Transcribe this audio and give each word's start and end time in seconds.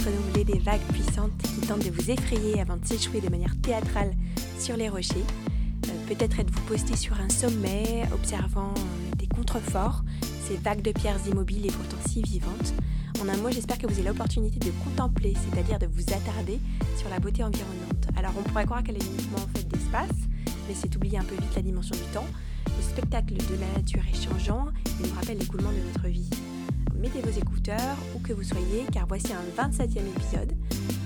renouvelé 0.00 0.44
des 0.44 0.58
vagues 0.58 0.80
puissantes 0.92 1.36
qui 1.42 1.66
tentent 1.66 1.84
de 1.84 1.90
vous 1.90 2.10
effrayer 2.10 2.60
avant 2.60 2.76
de 2.76 2.86
s'échouer 2.86 3.20
de 3.20 3.28
manière 3.28 3.54
théâtrale 3.60 4.12
sur 4.58 4.76
les 4.76 4.88
rochers. 4.88 5.24
Euh, 5.86 5.90
peut-être 6.08 6.40
êtes-vous 6.40 6.62
posté 6.62 6.96
sur 6.96 7.20
un 7.20 7.28
sommet, 7.28 8.04
observant 8.14 8.70
euh, 8.70 9.16
des 9.16 9.26
contreforts, 9.26 10.02
ces 10.46 10.56
vagues 10.56 10.82
de 10.82 10.92
pierres 10.92 11.20
immobiles 11.28 11.66
et 11.66 11.70
pourtant 11.70 11.98
si 12.08 12.22
vivantes. 12.22 12.72
En 13.20 13.28
un 13.28 13.36
mot, 13.36 13.50
j'espère 13.50 13.78
que 13.78 13.86
vous 13.86 13.92
avez 13.92 14.08
l'opportunité 14.08 14.58
de 14.58 14.72
contempler, 14.84 15.34
c'est-à-dire 15.34 15.78
de 15.78 15.86
vous 15.86 16.02
attarder 16.12 16.58
sur 16.96 17.10
la 17.10 17.18
beauté 17.18 17.44
environnante. 17.44 18.08
Alors 18.16 18.32
on 18.38 18.42
pourrait 18.42 18.64
croire 18.64 18.82
qu'elle 18.82 18.96
est 18.96 19.06
uniquement 19.06 19.38
en 19.38 19.58
fait 19.58 19.68
d'espace, 19.68 20.28
mais 20.68 20.74
c'est 20.74 20.94
oublier 20.96 21.18
un 21.18 21.24
peu 21.24 21.34
vite 21.34 21.54
la 21.54 21.62
dimension 21.62 21.94
du 21.94 22.12
temps. 22.14 22.26
Le 22.66 22.82
spectacle 22.82 23.34
de 23.34 23.60
la 23.60 23.80
nature 23.80 24.02
est 24.10 24.28
changeant 24.28 24.68
et 24.86 25.06
nous 25.06 25.14
rappelle 25.14 25.38
l'écoulement 25.38 25.70
de 25.70 25.92
notre 25.92 26.08
vie. 26.08 26.30
Mettez 27.02 27.20
vos 27.20 27.36
écouteurs, 27.36 27.96
où 28.14 28.20
que 28.20 28.32
vous 28.32 28.44
soyez, 28.44 28.84
car 28.92 29.08
voici 29.08 29.32
un 29.32 29.42
27e 29.60 30.06
épisode. 30.06 30.52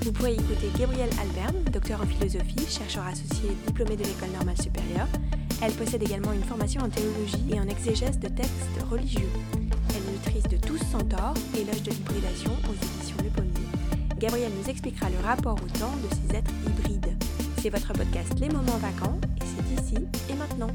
Vous 0.02 0.12
pourrez 0.12 0.34
écouter 0.34 0.68
Gabrielle 0.78 1.08
Alberne, 1.18 1.64
docteur 1.72 2.02
en 2.02 2.06
philosophie, 2.06 2.66
chercheur 2.68 3.06
associé 3.06 3.56
diplômé 3.66 3.96
de 3.96 4.04
l'école 4.04 4.28
normale 4.28 4.60
supérieure. 4.60 5.08
Elle 5.62 5.72
possède 5.72 6.02
également 6.02 6.34
une 6.34 6.44
formation 6.44 6.82
en 6.82 6.90
théologie 6.90 7.46
et 7.50 7.58
en 7.58 7.66
exégèse 7.66 8.18
de 8.18 8.28
textes 8.28 8.82
religieux. 8.90 9.30
Elle 9.88 10.12
maîtrise 10.12 10.42
de 10.42 10.58
tous 10.58 10.84
centaures, 10.92 11.32
éloge 11.58 11.82
de 11.82 11.90
l'hybridation 11.92 12.52
aux 12.68 12.74
éditions 12.74 13.16
Le 13.24 13.30
Pommier. 13.30 13.66
Gabrielle 14.18 14.52
nous 14.60 14.68
expliquera 14.68 15.08
le 15.08 15.26
rapport 15.26 15.56
au 15.56 15.78
temps 15.78 15.96
de 15.96 16.14
ces 16.14 16.36
êtres 16.36 16.52
hybrides. 16.66 17.16
C'est 17.62 17.70
votre 17.70 17.94
podcast 17.94 18.38
Les 18.38 18.50
Moments 18.50 18.76
Vacants 18.82 19.18
et 19.40 19.44
c'est 19.46 19.82
ici 19.82 20.06
et 20.28 20.34
maintenant. 20.34 20.74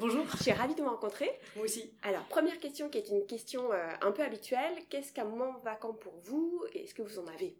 Bonjour. 0.00 0.24
Je 0.36 0.42
suis 0.44 0.52
ravie 0.52 0.76
de 0.76 0.82
vous 0.82 0.88
rencontrer. 0.88 1.28
Moi 1.56 1.64
aussi. 1.64 1.90
Alors, 2.02 2.22
première 2.26 2.60
question 2.60 2.88
qui 2.88 2.98
est 2.98 3.08
une 3.08 3.26
question 3.26 3.72
euh, 3.72 3.88
un 4.00 4.12
peu 4.12 4.22
habituelle. 4.22 4.74
Qu'est-ce 4.88 5.12
qu'un 5.12 5.24
moment 5.24 5.58
vacant 5.64 5.92
pour 5.92 6.12
vous 6.22 6.62
et 6.72 6.84
est-ce 6.84 6.94
que 6.94 7.02
vous 7.02 7.18
en 7.18 7.26
avez? 7.26 7.56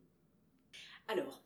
Alors, 1.09 1.43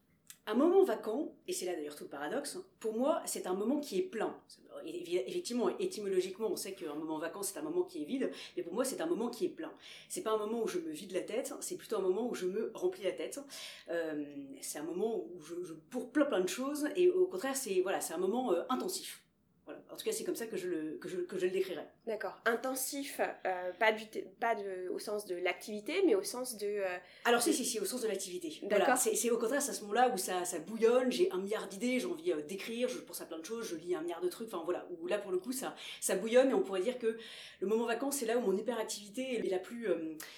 un 0.46 0.54
moment 0.54 0.82
vacant, 0.84 1.32
et 1.48 1.54
c'est 1.54 1.64
là 1.64 1.74
d'ailleurs 1.74 1.96
tout 1.96 2.04
le 2.04 2.10
paradoxe, 2.10 2.58
pour 2.78 2.94
moi 2.94 3.22
c'est 3.24 3.46
un 3.46 3.54
moment 3.54 3.80
qui 3.80 4.00
est 4.00 4.02
plein. 4.02 4.36
Effectivement, 4.84 5.70
étymologiquement, 5.78 6.48
on 6.50 6.56
sait 6.56 6.74
qu'un 6.74 6.94
moment 6.94 7.18
vacant 7.18 7.42
c'est 7.42 7.58
un 7.58 7.62
moment 7.62 7.84
qui 7.84 8.02
est 8.02 8.04
vide, 8.04 8.30
mais 8.56 8.62
pour 8.62 8.74
moi 8.74 8.84
c'est 8.84 9.00
un 9.00 9.06
moment 9.06 9.30
qui 9.30 9.46
est 9.46 9.50
plein. 9.50 9.72
C'est 10.08 10.22
pas 10.22 10.32
un 10.32 10.38
moment 10.38 10.62
où 10.62 10.66
je 10.66 10.78
me 10.80 10.90
vide 10.90 11.12
la 11.12 11.20
tête, 11.22 11.54
c'est 11.60 11.76
plutôt 11.76 11.96
un 11.96 12.02
moment 12.02 12.28
où 12.28 12.34
je 12.34 12.46
me 12.46 12.70
remplis 12.74 13.04
la 13.04 13.12
tête. 13.12 13.40
Euh, 13.88 14.24
c'est 14.60 14.78
un 14.80 14.82
moment 14.82 15.16
où 15.16 15.40
je, 15.40 15.54
je, 15.62 15.74
pour 15.90 16.10
plein 16.10 16.26
plein 16.26 16.40
de 16.40 16.48
choses, 16.48 16.88
et 16.96 17.08
au 17.08 17.26
contraire 17.28 17.56
c'est 17.56 17.80
voilà, 17.80 18.00
c'est 18.00 18.12
un 18.12 18.18
moment 18.18 18.52
euh, 18.52 18.64
intensif. 18.68 19.21
Voilà. 19.64 19.80
En 19.92 19.96
tout 19.96 20.04
cas, 20.04 20.10
c'est 20.10 20.24
comme 20.24 20.34
ça 20.34 20.46
que 20.46 20.56
je 20.56 20.66
le, 20.66 20.98
que 21.00 21.08
je, 21.08 21.18
que 21.18 21.38
je 21.38 21.46
le 21.46 21.52
décrirais. 21.52 21.86
D'accord. 22.06 22.36
Intensif, 22.46 23.20
euh, 23.20 23.70
pas, 23.78 23.92
du, 23.92 24.04
pas 24.40 24.56
de, 24.56 24.88
au 24.90 24.98
sens 24.98 25.24
de 25.24 25.36
l'activité, 25.36 26.02
mais 26.04 26.16
au 26.16 26.24
sens 26.24 26.56
de... 26.56 26.66
Euh, 26.66 26.96
Alors 27.24 27.40
si, 27.40 27.54
si, 27.54 27.64
si, 27.64 27.78
au 27.78 27.84
sens 27.84 28.00
de 28.00 28.08
l'activité. 28.08 28.52
D'accord. 28.64 28.96
C'est 28.96 29.30
au 29.30 29.38
contraire, 29.38 29.62
c'est 29.62 29.70
à 29.70 29.74
ce 29.74 29.82
moment-là 29.82 30.10
où 30.12 30.16
ça, 30.16 30.44
ça 30.44 30.58
bouillonne, 30.58 31.12
j'ai 31.12 31.30
un 31.30 31.38
milliard 31.38 31.68
d'idées, 31.68 32.00
j'ai 32.00 32.06
envie 32.06 32.32
euh, 32.32 32.42
d'écrire, 32.42 32.88
je 32.88 32.98
pense 32.98 33.20
à 33.20 33.26
plein 33.26 33.38
de 33.38 33.44
choses, 33.44 33.68
je 33.68 33.76
lis 33.76 33.94
un 33.94 34.00
milliard 34.02 34.20
de 34.20 34.28
trucs, 34.28 34.52
enfin 34.52 34.62
voilà, 34.64 34.84
où 35.00 35.06
là, 35.06 35.18
pour 35.18 35.30
le 35.30 35.38
coup, 35.38 35.52
ça, 35.52 35.76
ça 36.00 36.16
bouillonne, 36.16 36.50
et 36.50 36.54
on 36.54 36.62
pourrait 36.62 36.82
dire 36.82 36.98
que 36.98 37.16
le 37.60 37.66
moment 37.68 37.86
vacances, 37.86 38.16
c'est 38.16 38.26
là 38.26 38.38
où 38.38 38.40
mon 38.40 38.56
hyperactivité 38.56 39.36
est 39.36 39.50
la 39.50 39.60
plus, 39.60 39.86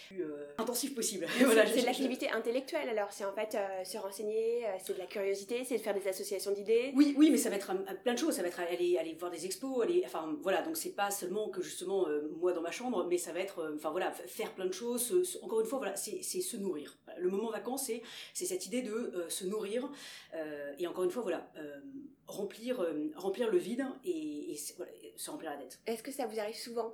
plus 0.08 0.25
intensive 0.58 0.92
possible. 0.92 1.27
voilà, 1.41 1.67
c'est 1.67 1.80
de 1.80 1.86
l'activité 1.86 2.28
intellectuelle, 2.30 2.91
alors 2.91 3.11
c'est 3.11 3.25
en 3.25 3.33
fait 3.33 3.56
se 3.84 3.97
renseigner, 3.97 4.67
c'est 4.84 4.92
de 4.92 4.98
la 4.98 5.06
curiosité, 5.06 5.64
c'est 5.64 5.78
de 5.78 5.83
faire 5.83 5.95
des 5.95 6.06
associations 6.06 6.52
d'idées. 6.52 6.92
Oui, 6.95 7.14
oui, 7.17 7.30
mais 7.30 7.39
ça 7.39 7.48
va 7.48 7.56
être 7.56 7.72
plein 8.02 8.12
de 8.12 8.19
choses, 8.19 8.34
ça 8.34 8.42
va 8.42 8.48
être 8.48 8.61
aller, 8.61 8.98
aller 8.98 9.14
voir 9.19 9.30
des 9.30 9.47
expos, 9.47 9.83
aller, 9.83 10.02
enfin 10.05 10.36
voilà, 10.42 10.63
donc 10.63 10.77
c'est 10.77 10.95
pas 10.95 11.11
seulement 11.11 11.48
que 11.48 11.63
justement 11.63 12.08
euh, 12.08 12.29
moi 12.41 12.52
dans 12.52 12.61
ma 12.61 12.70
chambre, 12.70 13.07
mais 13.08 13.19
ça 13.19 13.33
va 13.33 13.41
être, 13.41 13.61
euh, 13.61 13.75
enfin 13.77 13.91
voilà, 13.91 14.11
faire 14.11 14.55
plein 14.55 14.67
de 14.67 14.73
choses. 14.73 15.39
encore 15.42 15.61
une 15.61 15.67
fois, 15.67 15.79
voilà, 15.79 15.97
c'est 15.97 16.23
se 16.23 16.57
nourrir. 16.57 16.98
Le 17.19 17.29
moment 17.29 17.51
vacances, 17.51 17.91
c'est 18.33 18.47
cette 18.47 18.67
idée 18.67 18.83
de 18.83 18.92
euh, 18.92 19.29
se 19.29 19.45
nourrir 19.45 19.91
et 20.79 20.86
encore 20.86 21.05
une 21.05 21.11
fois, 21.11 21.23
voilà, 21.23 21.51
remplir 22.27 22.85
remplir 23.14 23.51
le 23.51 23.58
vide 23.58 23.85
et, 24.05 24.57
se 24.57 25.31
remplir 25.31 25.51
la 25.51 25.57
tête. 25.58 25.81
Est-ce 25.86 26.02
que 26.02 26.11
ça 26.11 26.27
vous 26.27 26.39
arrive 26.41 26.57
souvent 26.57 26.92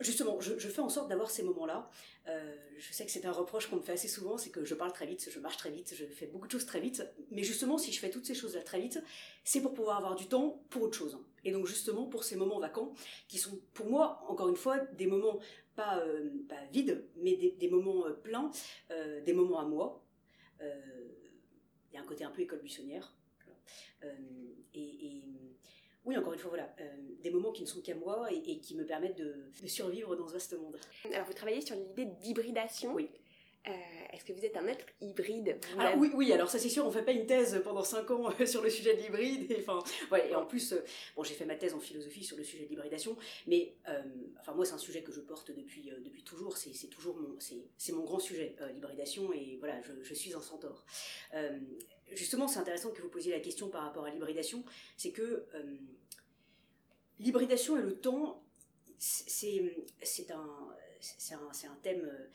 Justement, 0.00 0.40
je, 0.40 0.54
fais 0.56 0.80
en 0.80 0.88
sorte 0.88 1.08
d'avoir 1.08 1.30
ces 1.30 1.44
moments-là. 1.44 1.88
Euh, 2.26 2.56
je 2.78 2.92
sais 2.92 3.06
que 3.06 3.12
c'est 3.12 3.26
un 3.26 3.32
reproche 3.32 3.68
qu'on 3.68 3.76
me 3.76 3.80
fait 3.80 3.92
assez 3.92 4.08
souvent, 4.08 4.36
c'est 4.36 4.50
que 4.50 4.64
je 4.64 4.74
parle 4.74 4.92
très 4.92 5.06
vite, 5.06 5.28
je 5.30 5.38
marche 5.38 5.56
très 5.56 5.70
vite, 5.70 5.94
je 5.96 6.04
fais 6.06 6.26
beaucoup 6.26 6.48
de 6.48 6.52
choses 6.52 6.66
très 6.66 6.80
vite. 6.80 7.04
Mais 7.30 7.44
justement, 7.44 7.78
si 7.78 7.92
je 7.92 8.00
fais 8.00 8.10
toutes 8.10 8.26
ces 8.26 8.34
choses-là 8.34 8.62
très 8.62 8.80
vite, 8.80 9.00
c'est 9.44 9.60
pour 9.60 9.72
pouvoir 9.72 9.98
avoir 9.98 10.16
du 10.16 10.26
temps 10.26 10.62
pour 10.68 10.82
autre 10.82 10.98
chose. 10.98 11.18
Et 11.44 11.52
donc 11.52 11.66
justement, 11.66 12.06
pour 12.06 12.24
ces 12.24 12.34
moments 12.34 12.58
vacants, 12.58 12.92
qui 13.28 13.38
sont 13.38 13.60
pour 13.72 13.88
moi, 13.88 14.24
encore 14.28 14.48
une 14.48 14.56
fois, 14.56 14.78
des 14.78 15.06
moments 15.06 15.38
pas, 15.76 16.00
euh, 16.00 16.28
pas 16.48 16.64
vides, 16.72 17.06
mais 17.16 17.36
des, 17.36 17.68
moments 17.68 18.06
euh, 18.06 18.14
pleins, 18.14 18.50
des 19.24 19.32
moments 19.32 19.60
à 19.60 19.64
moi. 19.64 20.04
Il 20.60 21.94
y 21.94 21.96
a 21.96 22.00
un 22.00 22.06
côté 22.06 22.24
un 22.24 22.30
peu 22.30 22.42
école 22.42 22.60
buissonnière. 22.60 23.14
Oui, 26.14 26.20
encore 26.20 26.32
une 26.32 26.38
fois, 26.38 26.50
voilà, 26.50 26.74
euh, 26.80 26.96
des 27.22 27.30
moments 27.30 27.52
qui 27.52 27.62
ne 27.62 27.66
sont 27.66 27.80
qu'à 27.80 27.94
moi 27.94 28.28
et, 28.30 28.58
qui 28.60 28.76
me 28.76 28.84
permettent 28.84 29.18
de, 29.18 29.50
survivre 29.66 30.16
dans 30.16 30.28
ce 30.28 30.32
vaste 30.32 30.58
monde. 30.58 30.78
Alors, 31.12 31.26
vous 31.26 31.32
travaillez 31.32 31.60
sur 31.60 31.76
l'idée 31.76 32.06
d'hybridation. 32.06 32.94
Oui. 32.94 33.10
Euh, 33.66 33.72
est-ce 34.12 34.26
que 34.26 34.34
vous 34.34 34.44
êtes 34.44 34.58
un 34.58 34.66
être 34.66 34.84
hybride? 35.00 35.58
Ah, 35.78 35.94
Oui, 35.96 36.10
oui. 36.14 36.30
Alors 36.34 36.50
ça 36.50 36.58
c'est 36.58 36.68
sûr, 36.68 36.84
on 36.84 36.90
fait 36.90 37.02
pas 37.02 37.12
une 37.12 37.24
thèse 37.24 37.62
pendant 37.64 37.82
5 37.82 38.10
ans 38.10 38.28
euh, 38.38 38.44
sur 38.44 38.62
le 38.62 38.68
sujet 38.68 38.94
de 38.94 39.00
l'hybride. 39.00 39.50
Et, 39.50 39.56
enfin, 39.60 39.78
ouais, 40.12 40.28
et 40.28 40.34
en 40.34 40.44
plus, 40.44 40.74
bon, 41.16 41.22
j'ai 41.22 41.32
fait 41.32 41.46
ma 41.46 41.56
thèse 41.56 41.72
en 41.72 41.80
philosophie 41.80 42.22
sur 42.22 42.36
le 42.36 42.44
sujet 42.44 42.64
de 42.64 42.68
l'hybridation, 42.68 43.16
mais 43.46 43.74
enfin 44.38 44.52
moi 44.52 44.66
c'est 44.66 44.74
un 44.74 44.78
sujet 44.78 45.02
que 45.02 45.12
je 45.12 45.22
porte 45.22 45.50
depuis 45.50 45.90
depuis 46.04 46.22
toujours. 46.24 46.58
C'est 46.58 46.88
toujours 46.88 47.16
mon 47.16 47.38
c'est 47.38 47.92
mon 47.92 48.04
grand 48.04 48.18
sujet 48.18 48.54
l'hybridation 48.74 49.32
et 49.32 49.56
voilà, 49.60 49.80
je, 49.80 49.92
je, 50.02 50.12
suis 50.12 50.34
un 50.34 50.42
centaure 50.42 50.84
justement, 52.12 52.48
c'est 52.48 52.58
intéressant 52.58 52.90
que 52.90 53.02
vous 53.02 53.08
posiez 53.08 53.32
la 53.32 53.40
question 53.40 53.68
par 53.68 53.82
rapport 53.82 54.04
à 54.04 54.10
l'hybridation, 54.10 54.64
c'est 54.96 55.10
que 55.10 55.46
l'hybridation 57.20 57.76
et 57.78 57.82
le 57.82 57.96
temps, 57.96 58.42
c'est 58.98 59.60
un, 60.30 60.36
un, 60.36 61.70
un, 61.70 61.76
thème 61.82 62.04
euh, 62.04 62.26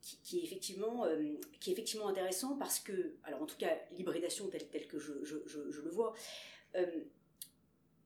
qui, 0.00 0.38
est 0.38 0.44
effectivement, 0.44 1.04
euh, 1.04 1.34
qui 1.60 1.70
est 1.70 1.72
effectivement 1.72 2.08
intéressant 2.08 2.56
parce 2.56 2.78
que, 2.78 3.14
alors 3.24 3.42
en 3.42 3.46
tout 3.46 3.56
cas, 3.56 3.76
l'hybridation 3.92 4.48
telle, 4.48 4.68
telle, 4.68 4.86
que 4.86 4.98
je, 4.98 5.24
je, 5.24 5.36
je, 5.46 5.80
le 5.80 5.90
vois, 5.90 6.14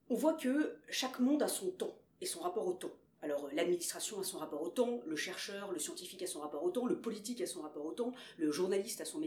on 0.09 0.15
voit 0.15 0.35
que 0.35 0.77
chaque 0.89 1.21
monde 1.21 1.43
a 1.43 1.49
son 1.49 1.71
temps 1.71 1.97
et 2.21 2.27
son 2.27 2.41
rapport 2.41 2.67
au 2.67 2.75
temps. 2.75 2.93
Alors 3.23 3.49
l'administration 3.53 4.19
a 4.19 4.25
son 4.25 4.39
rapport 4.39 4.63
au 4.63 4.71
temps, 4.71 5.01
le 5.05 5.17
chercheur, 5.17 5.73
le 5.73 5.79
scientifique 5.79 6.23
a 6.23 6.27
son 6.27 6.41
rapport 6.41 6.65
au 6.65 6.71
temps, 6.71 6.87
le 6.87 6.99
politique 6.99 7.41
a 7.43 7.47
son 7.47 7.61
rapport 7.61 7.85
au 7.85 7.93
temps, 7.93 8.13
le 8.39 8.51
journaliste 8.51 9.01
a 9.03 9.05
son, 9.05 9.21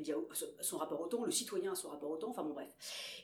rapport 0.77 1.01
au 1.01 1.25
le 1.25 1.31
citoyen 1.31 1.73
a 1.73 1.75
son 1.75 1.89
rapport 1.89 2.09
au 2.09 2.17
temps, 2.17 2.29
enfin 2.31 2.43
bon 2.43 2.53
bref. 2.53 2.69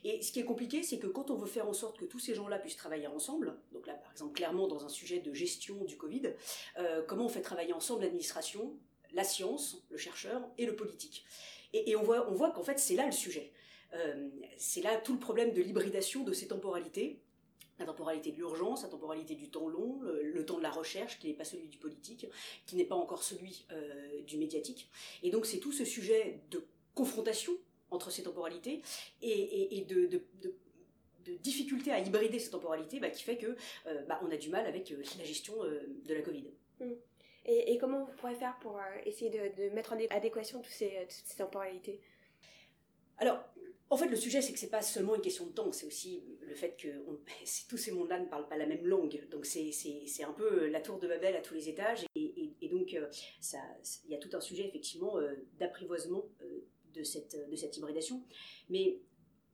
Et 0.03 0.21
ce 0.21 0.31
qui 0.31 0.39
est 0.39 0.45
compliqué, 0.45 0.83
c'est 0.83 0.99
que 0.99 1.07
quand 1.07 1.31
on 1.31 1.35
veut 1.35 1.47
faire 1.47 1.67
en 1.67 1.73
sorte 1.73 1.97
que 1.97 2.05
tous 2.05 2.19
ces 2.19 2.35
gens-là 2.35 2.59
puissent 2.59 2.77
travailler 2.77 3.07
ensemble, 3.07 3.57
donc 3.71 3.87
là 3.87 3.95
par 3.95 4.11
exemple 4.11 4.33
clairement 4.33 4.67
dans 4.67 4.85
un 4.85 4.89
sujet 4.89 5.19
de 5.19 5.33
gestion 5.33 5.83
du 5.85 5.97
Covid, 5.97 6.33
euh, 6.77 7.01
comment 7.07 7.25
on 7.25 7.29
fait 7.29 7.41
travailler 7.41 7.73
ensemble 7.73 8.03
l'administration, 8.03 8.77
la 9.13 9.23
science, 9.23 9.83
le 9.89 9.97
chercheur 9.97 10.47
et 10.59 10.67
le 10.67 10.75
politique? 10.75 11.25
Et, 11.73 11.95
on 11.95 12.03
voit, 12.03 12.29
on 12.29 12.33
voit 12.33 12.51
qu'en 12.51 12.63
fait 12.63 12.77
c'est 12.77 12.95
là 12.95 13.05
le 13.05 13.11
sujet. 13.11 13.53
Euh, 13.95 14.29
c'est 14.57 14.81
là 14.81 14.97
tout 14.97 15.13
le 15.13 15.19
problème 15.19 15.51
de 15.51 15.61
l'hybridation 15.61 16.23
de 16.23 16.31
ces 16.31 16.47
temporalités 16.47 17.23
la 17.79 17.85
temporalité 17.85 18.31
de 18.31 18.37
l'urgence, 18.37 18.83
la 18.83 18.89
temporalité 18.89 19.35
du 19.35 19.49
temps 19.49 19.67
long, 19.67 20.01
le, 20.01 20.45
temps 20.45 20.57
de 20.57 20.63
la 20.63 20.71
recherche, 20.71 21.19
qui 21.19 21.27
n'est 21.27 21.33
pas 21.33 21.45
celui 21.45 21.67
du 21.67 21.77
politique, 21.77 22.27
qui 22.65 22.75
n'est 22.75 22.85
pas 22.85 22.95
encore 22.95 23.23
celui 23.23 23.65
euh, 23.71 24.21
du 24.23 24.37
médiatique. 24.37 24.89
Et 25.23 25.29
donc 25.29 25.45
c'est 25.45 25.59
tout 25.59 25.71
ce 25.71 25.85
sujet 25.85 26.41
de 26.51 26.63
confrontation 26.93 27.53
entre 27.91 28.11
ces 28.11 28.23
temporalités 28.23 28.81
et, 29.21 29.85
de, 29.87 30.05
de, 30.07 30.23
difficulté 31.41 31.91
à 31.91 31.99
hybrider 31.99 32.39
ces 32.39 32.49
temporalités 32.49 32.99
bah, 32.99 33.11
qui 33.11 33.21
fait 33.23 33.37
que 33.37 33.55
euh, 33.85 34.03
bah, 34.07 34.19
on 34.23 34.31
a 34.31 34.37
du 34.37 34.49
mal 34.49 34.65
avec 34.65 34.91
euh, 34.91 35.01
la 35.19 35.23
gestion 35.23 35.53
de 35.63 36.13
la 36.13 36.21
Covid. 36.21 36.45
Mmh. 36.79 36.85
Et, 37.45 37.77
comment 37.77 38.03
vous 38.03 38.11
pourrez 38.13 38.35
faire 38.35 38.57
pour 38.59 38.79
essayer 39.05 39.29
de, 39.29 39.69
mettre 39.73 39.93
en 39.93 39.97
adéquation 40.09 40.61
toutes 40.61 40.71
ces, 40.71 40.89
toutes 41.01 41.11
ces 41.11 41.37
temporalités? 41.37 41.99
Alors, 43.17 43.43
en 43.89 43.97
fait, 43.97 44.07
le 44.07 44.15
sujet, 44.15 44.41
c'est 44.41 44.53
que 44.53 44.59
c'est 44.59 44.69
pas 44.69 44.81
seulement 44.81 45.15
une 45.15 45.21
question 45.21 45.45
de 45.45 45.51
temps, 45.51 45.71
c'est 45.71 45.85
aussi 45.85 46.23
le 46.49 46.55
fait 46.55 46.75
que 46.75 46.87
tous 47.69 47.77
ces 47.77 47.91
mondes-là 47.91 48.19
ne 48.19 48.25
parlent 48.25 48.47
pas 48.47 48.57
la 48.57 48.65
même 48.65 48.85
langue. 48.85 49.27
Donc, 49.29 49.45
c'est 49.45 50.23
un 50.23 50.33
peu 50.33 50.67
la 50.67 50.81
tour 50.81 50.99
de 50.99 51.07
Babel 51.07 51.35
à 51.35 51.41
tous 51.41 51.53
les 51.53 51.69
étages. 51.69 52.05
Et, 52.15 52.69
donc, 52.69 52.93
euh, 52.93 53.07
il 54.05 54.11
y 54.11 54.15
a 54.15 54.17
tout 54.17 54.29
un 54.33 54.41
sujet, 54.41 54.67
effectivement, 54.67 55.17
euh, 55.17 55.35
d'apprivoisement 55.59 56.25
euh, 56.41 56.65
de, 56.93 57.03
cette, 57.03 57.37
hybridation. 57.77 58.23
Mais 58.69 58.99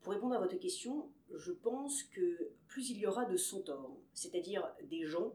pour 0.02 0.14
répondre 0.14 0.36
à 0.36 0.40
votre 0.40 0.58
question, 0.58 1.12
je 1.34 1.52
pense 1.52 2.04
que 2.04 2.52
plus 2.68 2.90
il 2.90 2.98
y 2.98 3.06
aura 3.06 3.26
de 3.26 3.38
centaures, 3.38 3.98
c'est-à-dire 4.14 4.72
des 4.84 5.04
gens 5.04 5.34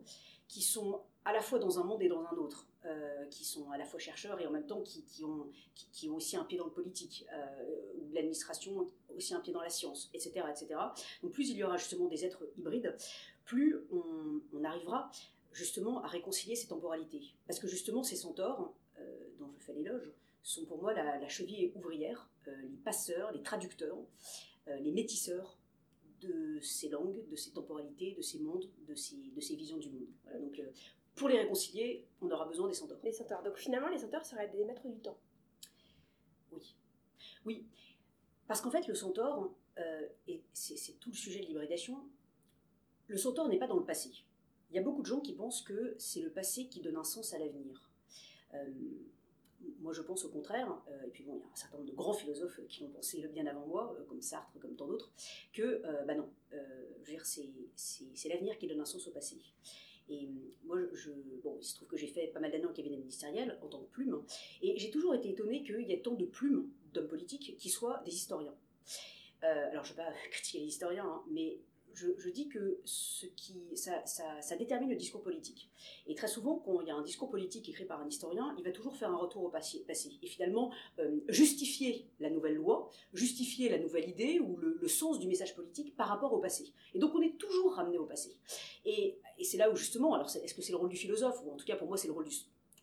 qui 0.48 0.62
sont 0.62 1.02
à 1.24 1.32
la 1.32 1.42
fois 1.42 1.58
dans 1.58 1.78
un 1.78 1.84
monde 1.84 2.02
et 2.02 2.08
dans 2.08 2.24
un 2.24 2.36
autre, 2.36 2.66
euh, 2.86 3.26
qui 3.26 3.44
sont 3.44 3.70
à 3.70 3.76
la 3.76 3.84
fois 3.84 3.98
chercheurs 3.98 4.40
et 4.40 4.46
en 4.46 4.50
même 4.50 4.64
temps 4.64 4.80
qui, 4.80 5.04
qui 5.04 5.22
ont, 5.22 5.50
qui, 5.92 6.08
ont 6.08 6.16
aussi 6.16 6.38
un 6.38 6.44
pied 6.44 6.56
dans 6.56 6.64
le 6.64 6.72
politique, 6.72 7.26
euh, 7.30 7.92
ou 7.98 8.10
l'administration 8.14 8.90
aussi 9.16 9.34
un 9.34 9.40
pied 9.40 9.52
dans 9.52 9.62
la 9.62 9.70
science, 9.70 10.10
etc., 10.14 10.42
etc. 10.50 10.80
Donc 11.22 11.32
plus 11.32 11.50
il 11.50 11.56
y 11.56 11.64
aura 11.64 11.76
justement 11.76 12.06
des 12.06 12.24
êtres 12.24 12.48
hybrides, 12.56 12.96
plus 13.44 13.76
on, 13.90 14.64
arrivera 14.64 15.10
justement 15.52 16.02
à 16.02 16.06
réconcilier 16.06 16.54
ces 16.54 16.68
temporalités. 16.68 17.34
Parce 17.46 17.58
que 17.58 17.66
justement, 17.66 18.02
ces 18.02 18.16
centaures, 18.16 18.72
dont 19.38 19.50
je 19.58 19.64
fais 19.64 19.72
l'éloge, 19.72 20.10
sont 20.42 20.64
pour 20.66 20.80
moi 20.80 20.92
la, 20.92 21.28
cheville 21.28 21.72
ouvrière, 21.74 22.30
les 22.46 22.76
passeurs, 22.84 23.32
les 23.32 23.42
traducteurs, 23.42 23.98
les 24.66 24.92
métisseurs 24.92 25.58
de 26.20 26.60
ces 26.60 26.88
langues, 26.90 27.26
de 27.28 27.36
ces 27.36 27.50
temporalités, 27.52 28.14
de 28.14 28.22
ces 28.22 28.38
mondes, 28.38 28.68
de 28.86 28.94
ces, 28.94 29.16
de 29.16 29.40
ces 29.40 29.56
visions 29.56 29.78
du 29.78 29.88
monde. 29.88 30.08
donc, 30.40 30.60
pour 31.20 31.28
les 31.28 31.38
réconcilier, 31.38 32.06
on 32.22 32.30
aura 32.30 32.46
besoin 32.46 32.68
des 32.68 32.74
centaures. 32.74 32.98
Les 33.02 33.12
centaures. 33.12 33.42
Donc 33.42 33.56
finalement, 33.56 33.88
les 33.88 33.98
centaures 33.98 34.24
seraient 34.24 34.48
des 34.48 34.64
maîtres 34.64 34.88
du 34.88 35.00
temps. 35.00 35.18
Oui. 36.52 36.74
Oui. 37.44 37.66
Parce 38.50 38.62
qu'en 38.62 38.70
fait, 38.72 38.88
le 38.88 38.96
centaure, 38.96 39.54
euh, 39.78 40.08
et 40.26 40.42
c'est 40.52 40.98
tout 40.98 41.10
le 41.10 41.14
sujet 41.14 41.38
de 41.38 41.46
l'hybridation, 41.46 42.02
le 43.06 43.16
centaure 43.16 43.46
n'est 43.46 43.60
pas 43.60 43.68
dans 43.68 43.76
le 43.76 43.84
passé. 43.84 44.10
Il 44.70 44.74
y 44.74 44.78
a 44.80 44.82
beaucoup 44.82 45.02
de 45.02 45.06
gens 45.06 45.20
qui 45.20 45.34
pensent 45.34 45.62
que 45.62 45.94
c'est 45.98 46.20
le 46.20 46.30
passé 46.30 46.66
qui 46.66 46.80
donne 46.80 46.96
un 46.96 47.04
sens 47.04 47.32
à 47.32 47.38
l'avenir. 47.38 47.88
Euh, 48.54 48.66
moi, 49.78 49.92
je 49.92 50.02
pense 50.02 50.24
au 50.24 50.30
contraire, 50.30 50.82
euh, 50.88 51.06
et 51.06 51.10
puis 51.10 51.22
bon, 51.22 51.36
il 51.36 51.42
y 51.42 51.44
a 51.44 51.46
un 51.46 51.54
certain 51.54 51.76
nombre 51.76 51.88
de 51.88 51.94
grands 51.94 52.12
philosophes 52.12 52.58
qui 52.68 52.82
l'ont 52.82 52.90
pensé 52.90 53.24
bien 53.28 53.46
avant 53.46 53.68
moi, 53.68 53.96
comme 54.08 54.20
Sartre, 54.20 54.58
comme 54.58 54.74
tant 54.74 54.88
d'autres, 54.88 55.12
que, 55.52 55.80
bah 56.04 56.16
non, 56.16 56.28
c'est 56.96 58.28
l'avenir 58.28 58.58
qui 58.58 58.66
donne 58.66 58.80
un 58.80 58.84
sens 58.84 59.06
au 59.06 59.12
passé. 59.12 59.36
Et 60.08 60.28
moi, 60.64 60.76
bon, 61.44 61.56
il 61.60 61.64
se 61.64 61.76
trouve 61.76 61.86
que 61.86 61.96
j'ai 61.96 62.08
fait 62.08 62.26
pas 62.26 62.40
mal 62.40 62.50
d'années 62.50 62.66
en 62.66 62.72
cabinet 62.72 62.96
ministériel 62.96 63.60
en 63.62 63.68
tant 63.68 63.78
que 63.78 63.90
plume, 63.90 64.24
et 64.60 64.76
j'ai 64.76 64.90
toujours 64.90 65.14
été 65.14 65.30
étonnée 65.30 65.62
qu'il 65.62 65.82
y 65.82 65.92
ait 65.92 66.02
tant 66.02 66.14
de 66.14 66.26
plumes 66.26 66.68
d'hommes 66.92 67.08
politiques 67.08 67.56
qui 67.58 67.68
soient 67.68 68.02
des 68.04 68.14
historiens. 68.14 68.54
Euh, 69.44 69.70
alors, 69.70 69.84
je 69.84 69.92
ne 69.92 69.96
vais 69.96 70.02
pas 70.02 70.12
critiquer 70.30 70.60
les 70.60 70.66
historiens, 70.66 71.06
hein, 71.06 71.22
mais 71.30 71.60
je, 71.94 72.30
dis 72.30 72.48
que 72.48 72.80
ce 72.84 73.26
qui, 73.26 73.60
ça, 73.74 74.56
détermine 74.56 74.90
le 74.90 74.96
discours 74.96 75.22
politique. 75.22 75.70
Et 76.06 76.14
très 76.14 76.28
souvent, 76.28 76.56
quand 76.56 76.80
il 76.80 76.88
y 76.88 76.90
a 76.90 76.94
un 76.94 77.02
discours 77.02 77.30
politique 77.30 77.68
écrit 77.68 77.84
par 77.84 78.00
un 78.00 78.08
historien, 78.08 78.54
il 78.58 78.64
va 78.64 78.70
toujours 78.70 78.96
faire 78.96 79.10
un 79.10 79.16
retour 79.16 79.44
au 79.44 79.48
passé. 79.48 79.84
Et 80.22 80.26
finalement, 80.26 80.72
euh, 80.98 81.20
justifier 81.28 82.08
la 82.20 82.30
nouvelle 82.30 82.54
loi, 82.54 82.90
justifier 83.12 83.68
la 83.68 83.78
nouvelle 83.78 84.08
idée 84.08 84.40
ou 84.40 84.56
le, 84.56 84.78
le, 84.80 84.88
sens 84.88 85.18
du 85.18 85.26
message 85.26 85.54
politique 85.54 85.96
par 85.96 86.08
rapport 86.08 86.32
au 86.32 86.38
passé. 86.38 86.72
Et 86.94 86.98
donc, 86.98 87.14
on 87.14 87.22
est 87.22 87.36
toujours 87.36 87.74
ramené 87.74 87.98
au 87.98 88.06
passé. 88.06 88.36
Et, 88.84 89.18
et 89.38 89.44
c'est 89.44 89.58
là 89.58 89.70
où, 89.70 89.76
justement, 89.76 90.14
alors 90.14 90.28
est-ce 90.34 90.54
que 90.54 90.62
c'est 90.62 90.72
le 90.72 90.78
rôle 90.78 90.90
du 90.90 90.96
philosophe, 90.96 91.40
ou 91.44 91.52
en 91.52 91.56
tout 91.56 91.66
cas 91.66 91.76
pour 91.76 91.88
moi, 91.88 91.96
c'est 91.96 92.08
le 92.08 92.14
rôle 92.14 92.28
du, 92.28 92.34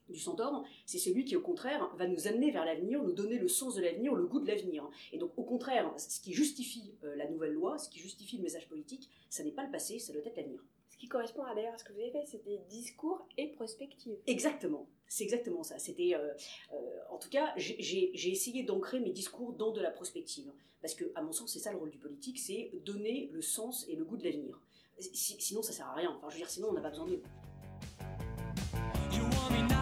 du 0.10 0.20
centaure, 0.20 0.64
c'est 0.86 0.98
celui 0.98 1.26
qui, 1.26 1.36
au 1.36 1.42
contraire, 1.42 1.90
va 1.98 2.08
nous 2.08 2.28
amener 2.28 2.52
vers 2.52 2.66
l'avenir, 2.66 3.04
nous 3.04 3.14
donner 3.14 3.38
le 3.38 3.48
sens 3.48 3.76
de 3.76 3.82
l'avenir, 3.82 4.16
le 4.16 4.26
goût 4.26 4.40
de 4.40 4.48
l'avenir. 4.48 4.90
Et 5.12 5.18
donc, 5.18 5.32
au 5.38 5.44
contraire, 5.44 5.92
ce 5.98 6.20
qui 6.20 6.34
justifie 6.34 6.94
euh, 7.04 7.16
la 7.16 7.30
nouvelle 7.30 7.54
loi, 7.54 7.78
ce 7.78 7.90
qui 7.90 8.00
justifie 8.00 8.38
le 8.38 8.44
message 8.44 8.68
politique, 8.68 9.10
ça 9.30 9.44
n'est 9.44 9.52
pas 9.52 9.64
le 9.64 9.72
passé, 9.72 10.00
ça 10.00 10.14
doit 10.14 10.22
être 10.26 10.38
l'avenir. 10.38 10.64
Ce 10.90 10.98
qui 10.98 11.08
correspond 11.08 11.44
à 11.44 11.54
d'ailleurs 11.54 11.76
à 11.76 11.78
ce 11.78 11.84
que 11.84 11.94
vous 11.94 12.00
avez 12.00 12.12
fait, 12.12 12.26
c'était 12.26 12.60
discours 12.70 13.28
et 13.38 13.50
prospective. 13.50 14.18
Exactement, 14.26 14.88
c'est 15.08 15.24
exactement 15.24 15.62
ça. 15.62 15.78
C'était, 15.78 16.16
euh, 16.16 16.34
euh, 16.74 17.00
en 17.12 17.18
tout 17.18 17.30
cas, 17.30 17.54
j'ai 17.58 18.32
essayé 18.32 18.64
d'ancrer 18.64 19.00
mes 19.00 19.12
discours 19.12 19.54
dans 19.54 19.72
de 19.72 19.82
la 19.82 19.92
prospective, 19.92 20.52
parce 20.82 20.96
que, 20.96 21.06
à 21.14 21.22
mon 21.22 21.32
sens, 21.32 21.54
c'est 21.54 21.60
ça 21.60 21.72
le 21.72 21.78
rôle 21.78 21.92
du 21.92 22.00
politique, 22.00 22.40
c'est 22.40 22.72
donner 22.84 23.30
le 23.32 23.42
sens 23.42 23.86
et 23.90 23.96
le 23.96 24.06
goût 24.06 24.18
de 24.18 24.24
l'avenir. 24.24 24.60
sinon, 25.00 25.62
ça 25.62 25.72
sert 25.72 25.88
à 25.88 25.94
rien. 25.94 26.16
Enfin, 26.18 26.30
je 26.30 26.36
veux 26.36 26.40
dire, 26.40 26.50
sinon, 26.50 26.70
on 26.70 26.74
n'a 26.74 26.82
pas 26.82 26.90
besoin 26.90 27.06
de. 27.06 27.22
Est-ce 29.12 29.77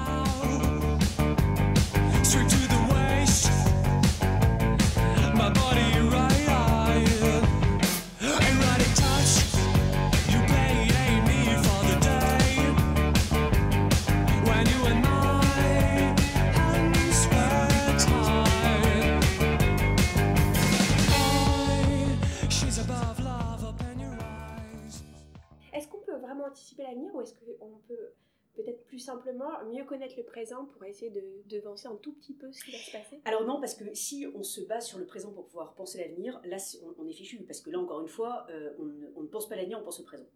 l'avenir 26.83 27.13
ou 27.13 27.21
est-ce 27.21 27.33
qu'on 27.33 27.77
peut 27.87 28.13
peut-être 28.55 28.83
plus 28.85 28.99
simplement 28.99 29.63
mieux 29.65 29.83
connaître 29.83 30.15
le 30.17 30.23
présent 30.23 30.65
pour 30.65 30.83
essayer 30.85 31.11
de, 31.11 31.21
de 31.45 31.59
penser 31.59 31.87
un 31.87 31.95
tout 31.95 32.13
petit 32.13 32.33
peu 32.33 32.51
ce 32.51 32.63
qui 32.63 32.71
va 32.71 32.77
se 32.77 32.91
passer? 32.91 33.21
Alors 33.25 33.45
non, 33.45 33.59
parce 33.59 33.75
que 33.75 33.93
si 33.93 34.25
on 34.33 34.43
se 34.43 34.61
base 34.61 34.87
sur 34.87 34.97
le 34.97 35.05
présent 35.05 35.31
pour 35.31 35.45
pouvoir 35.45 35.75
penser 35.75 35.97
l'avenir, 35.99 36.39
là 36.45 36.57
on, 36.97 37.07
est 37.07 37.13
fichu, 37.13 37.43
parce 37.43 37.61
que 37.61 37.69
là 37.69 37.79
encore 37.79 38.01
une 38.01 38.07
fois, 38.07 38.47
euh, 38.49 38.73
on, 38.79 39.21
ne 39.21 39.27
pense 39.27 39.47
pas 39.47 39.55
l'avenir, 39.55 39.79
on 39.79 39.83
pense 39.83 39.99
au 39.99 40.03
présent. 40.03 40.27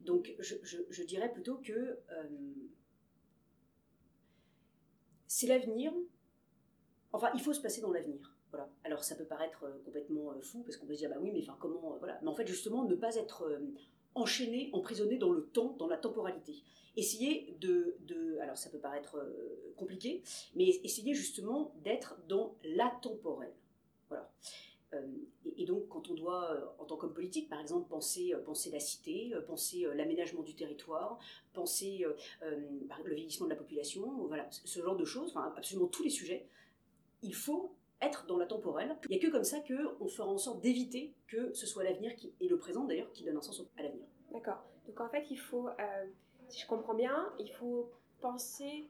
Donc 0.00 0.34
je, 0.40 1.02
dirais 1.04 1.32
plutôt 1.32 1.56
que 1.58 1.72
euh, 1.72 2.24
c'est 5.28 5.46
l'avenir, 5.46 5.92
enfin 7.12 7.30
il 7.34 7.40
faut 7.40 7.52
se 7.52 7.60
passer 7.60 7.80
dans 7.80 7.92
l'avenir. 7.92 8.36
Voilà. 8.50 8.68
Alors 8.84 9.02
ça 9.02 9.14
peut 9.14 9.24
paraître 9.24 9.64
euh, 9.64 9.78
complètement 9.84 10.34
fou, 10.40 10.62
parce 10.62 10.76
qu'on 10.76 10.86
peut 10.86 10.94
se 10.94 10.98
dire, 10.98 11.10
bah 11.10 11.16
oui, 11.20 11.30
mais 11.32 11.40
enfin 11.42 11.56
comment, 11.60 11.96
voilà. 11.98 12.18
Mais 12.22 12.28
en 12.28 12.34
fait 12.34 12.46
justement, 12.46 12.84
ne 12.84 12.96
pas 12.96 13.14
être 13.14 13.48
enchaîné, 14.14 14.70
emprisonné 14.72 15.16
dans 15.16 15.30
le 15.30 15.44
temps, 15.46 15.74
dans 15.78 15.86
la 15.86 15.96
temporalité 15.96 16.62
essayer 16.96 17.54
de, 17.60 17.96
alors 18.40 18.56
ça 18.56 18.70
peut 18.70 18.78
paraître 18.78 19.16
euh, 19.16 19.72
compliqué, 19.76 20.22
mais 20.54 20.68
essayer 20.84 21.14
justement 21.14 21.74
d'être 21.82 22.16
dans 22.28 22.54
l'atemporel. 22.64 23.52
Voilà. 24.08 24.30
Euh, 24.94 25.06
et, 25.56 25.64
donc, 25.64 25.88
quand 25.88 26.10
on 26.10 26.14
doit, 26.14 26.52
euh, 26.52 26.66
en 26.78 26.84
tant 26.84 26.96
qu'homme 26.96 27.14
politique, 27.14 27.48
par 27.48 27.60
exemple, 27.60 27.88
penser, 27.88 28.34
penser 28.44 28.70
la 28.70 28.80
cité, 28.80 29.32
penser 29.46 29.86
l'aménagement 29.94 30.42
du 30.42 30.54
territoire, 30.54 31.18
penser 31.54 32.04
le 32.42 33.14
vieillissement 33.14 33.46
de 33.46 33.50
la 33.50 33.56
population, 33.56 34.26
voilà, 34.26 34.48
ce 34.50 34.80
genre 34.80 34.96
de 34.96 35.04
choses, 35.04 35.30
enfin, 35.30 35.52
absolument 35.56 35.88
tous 35.88 36.02
les 36.02 36.10
sujets, 36.10 36.46
il 37.22 37.34
faut 37.34 37.74
être 38.02 38.26
dans 38.26 38.36
la 38.36 38.46
temporelle. 38.46 38.96
Il 39.08 39.16
n'y 39.16 39.24
a 39.24 39.26
que 39.26 39.32
comme 39.32 39.44
ça 39.44 39.58
qu'on 39.60 40.08
fera 40.08 40.28
en 40.28 40.38
sorte 40.38 40.60
d'éviter 40.60 41.14
que 41.28 41.52
ce 41.54 41.66
soit 41.66 41.84
l'avenir 41.84 42.12
et 42.40 42.48
le 42.48 42.58
présent 42.58 42.84
d'ailleurs 42.84 43.10
qui 43.12 43.24
donne 43.24 43.36
un 43.36 43.42
sens 43.42 43.62
à 43.78 43.82
l'avenir. 43.82 44.04
D'accord. 44.32 44.62
Donc 44.86 45.00
en 45.00 45.08
fait, 45.08 45.30
il 45.30 45.38
faut 45.38 45.68
si 46.48 46.60
je 46.60 46.66
comprends 46.66 46.94
bien, 46.94 47.32
il 47.38 47.50
faut 47.52 47.90
penser, 48.20 48.88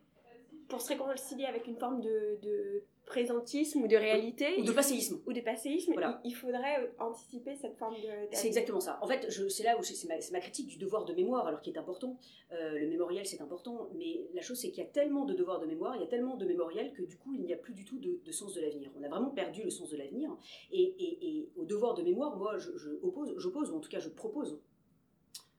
pour 0.69 0.81
se 0.81 0.89
réconcilier 0.89 1.45
avec 1.47 1.67
une 1.67 1.77
forme 1.77 2.01
de 2.01 2.83
présentisme 3.07 3.83
ou 3.83 3.89
de 3.89 3.97
réalité. 3.97 4.61
Ou 4.61 4.65
de 4.65 4.73
passéisme. 4.73 5.21
Ou 5.27 5.33
de 5.33 5.41
passéisme, 5.41 5.93
voilà. 5.93 6.21
il, 6.25 6.35
faudrait 6.35 6.93
anticiper 6.99 7.57
cette 7.57 7.77
forme 7.77 7.95
de... 7.97 8.09
C'est 8.33 8.47
exactement 8.47 8.81
ça. 8.81 8.99
En 9.03 9.07
fait, 9.07 9.31
c'est 9.51 9.63
là 9.65 9.79
où 9.79 9.83
c'est 9.83 10.09
ma, 10.09 10.15
ma, 10.33 10.41
critique 10.41 10.69
du 10.69 10.79
devoir 10.79 11.05
de 11.05 11.13
mémoire, 11.13 11.47
alors 11.47 11.61
qui 11.61 11.71
est 11.71 11.79
important. 11.79 12.17
Euh, 12.53 12.79
le 12.79 12.87
mémorial, 12.87 13.27
c'est 13.27 13.41
important, 13.41 13.89
mais 13.95 14.21
la 14.35 14.43
chose, 14.43 14.59
c'est 14.59 14.71
qu'il 14.71 14.83
y 14.83 14.87
a 14.87 14.91
tellement 14.91 15.25
de 15.25 15.35
devoirs 15.35 15.61
de 15.61 15.67
mémoire, 15.67 15.97
il 15.97 16.01
y 16.01 16.05
a 16.05 16.09
tellement 16.09 16.37
de 16.37 16.45
mémorial 16.45 16.93
que 16.93 17.03
du 17.03 17.17
coup, 17.17 17.35
il 17.35 17.43
n'y 17.43 17.53
a 17.53 17.57
plus 17.57 17.75
du 17.75 17.85
tout 17.85 17.99
de, 17.99 18.33
sens 18.33 18.55
de 18.55 18.61
l'avenir. 18.61 18.91
On 18.99 19.03
a 19.03 19.09
vraiment 19.09 19.31
perdu 19.31 19.63
le 19.63 19.71
sens 19.71 19.91
de 19.91 19.97
l'avenir. 19.97 20.31
Et, 20.71 20.83
et, 20.83 21.39
et, 21.39 21.49
au 21.57 21.65
devoir 21.65 21.95
de 21.95 22.03
mémoire, 22.03 22.37
moi, 22.37 22.57
je, 22.59 22.77
je 22.77 22.91
oppose, 23.03 23.35
j'oppose, 23.37 23.71
ou 23.71 23.77
en 23.77 23.81
tout 23.81 23.91
cas, 23.91 24.01
je 24.01 24.09
propose 24.09 24.61